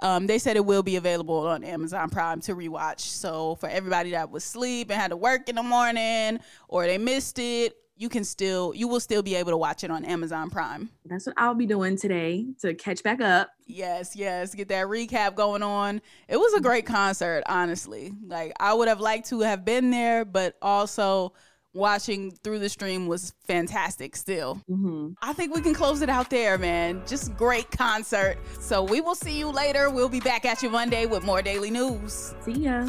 um, 0.00 0.26
they 0.26 0.38
said 0.38 0.56
it 0.56 0.64
will 0.64 0.82
be 0.82 0.96
available 0.96 1.46
on 1.46 1.64
Amazon 1.64 2.10
Prime 2.10 2.40
to 2.42 2.54
rewatch. 2.54 3.00
So 3.00 3.54
for 3.56 3.68
everybody 3.68 4.10
that 4.10 4.30
was 4.30 4.44
asleep 4.44 4.90
and 4.90 5.00
had 5.00 5.10
to 5.10 5.16
work 5.16 5.48
in 5.48 5.56
the 5.56 5.62
morning, 5.62 6.40
or 6.68 6.86
they 6.86 6.98
missed 6.98 7.38
it, 7.38 7.76
you 7.96 8.08
can 8.08 8.24
still 8.24 8.72
you 8.74 8.88
will 8.88 9.00
still 9.00 9.22
be 9.22 9.36
able 9.36 9.52
to 9.52 9.56
watch 9.56 9.84
it 9.84 9.90
on 9.90 10.04
Amazon 10.04 10.50
Prime. 10.50 10.90
That's 11.04 11.26
what 11.26 11.34
I'll 11.38 11.54
be 11.54 11.66
doing 11.66 11.96
today 11.96 12.46
to 12.60 12.74
catch 12.74 13.02
back 13.02 13.20
up. 13.20 13.50
Yes, 13.66 14.16
yes, 14.16 14.54
get 14.54 14.68
that 14.68 14.86
recap 14.86 15.36
going 15.36 15.62
on. 15.62 16.02
It 16.28 16.36
was 16.36 16.54
a 16.54 16.60
great 16.60 16.86
concert, 16.86 17.44
honestly. 17.46 18.12
Like 18.26 18.52
I 18.58 18.74
would 18.74 18.88
have 18.88 19.00
liked 19.00 19.28
to 19.28 19.40
have 19.40 19.64
been 19.64 19.90
there, 19.90 20.24
but 20.24 20.56
also 20.60 21.34
watching 21.74 22.30
through 22.42 22.60
the 22.60 22.68
stream 22.68 23.06
was 23.06 23.34
fantastic 23.46 24.16
still. 24.16 24.60
Mm-hmm. 24.70 25.12
I 25.20 25.32
think 25.32 25.54
we 25.54 25.60
can 25.60 25.74
close 25.74 26.00
it 26.00 26.08
out 26.08 26.30
there, 26.30 26.56
man. 26.56 27.02
Just 27.06 27.36
great 27.36 27.70
concert. 27.70 28.38
So 28.60 28.82
we 28.82 29.00
will 29.00 29.14
see 29.14 29.38
you 29.38 29.50
later. 29.50 29.90
We'll 29.90 30.08
be 30.08 30.20
back 30.20 30.44
at 30.44 30.62
you 30.62 30.70
Monday 30.70 31.06
with 31.06 31.24
more 31.24 31.42
daily 31.42 31.70
news. 31.70 32.34
See 32.44 32.52
ya. 32.52 32.86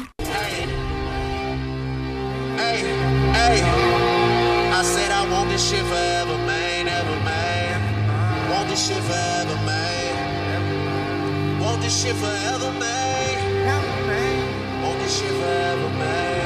Hey, 2.56 2.80
hey, 3.32 3.62
I 4.72 4.82
said 4.82 5.10
I 5.10 5.30
want 5.30 5.50
this 5.50 5.68
shit 5.68 5.80
forever, 5.80 6.36
man, 6.46 6.88
ever, 6.88 7.24
man. 7.24 8.50
Want 8.50 8.68
this 8.70 8.88
shit 8.88 9.02
forever, 9.02 9.54
man. 9.66 11.60
Want 11.60 11.82
this 11.82 12.02
shit 12.02 12.16
forever, 12.16 12.72
man. 12.78 14.82
Want 14.82 14.98
this 15.00 15.20
shit 15.20 15.30
forever, 15.30 15.88
man. 15.98 16.45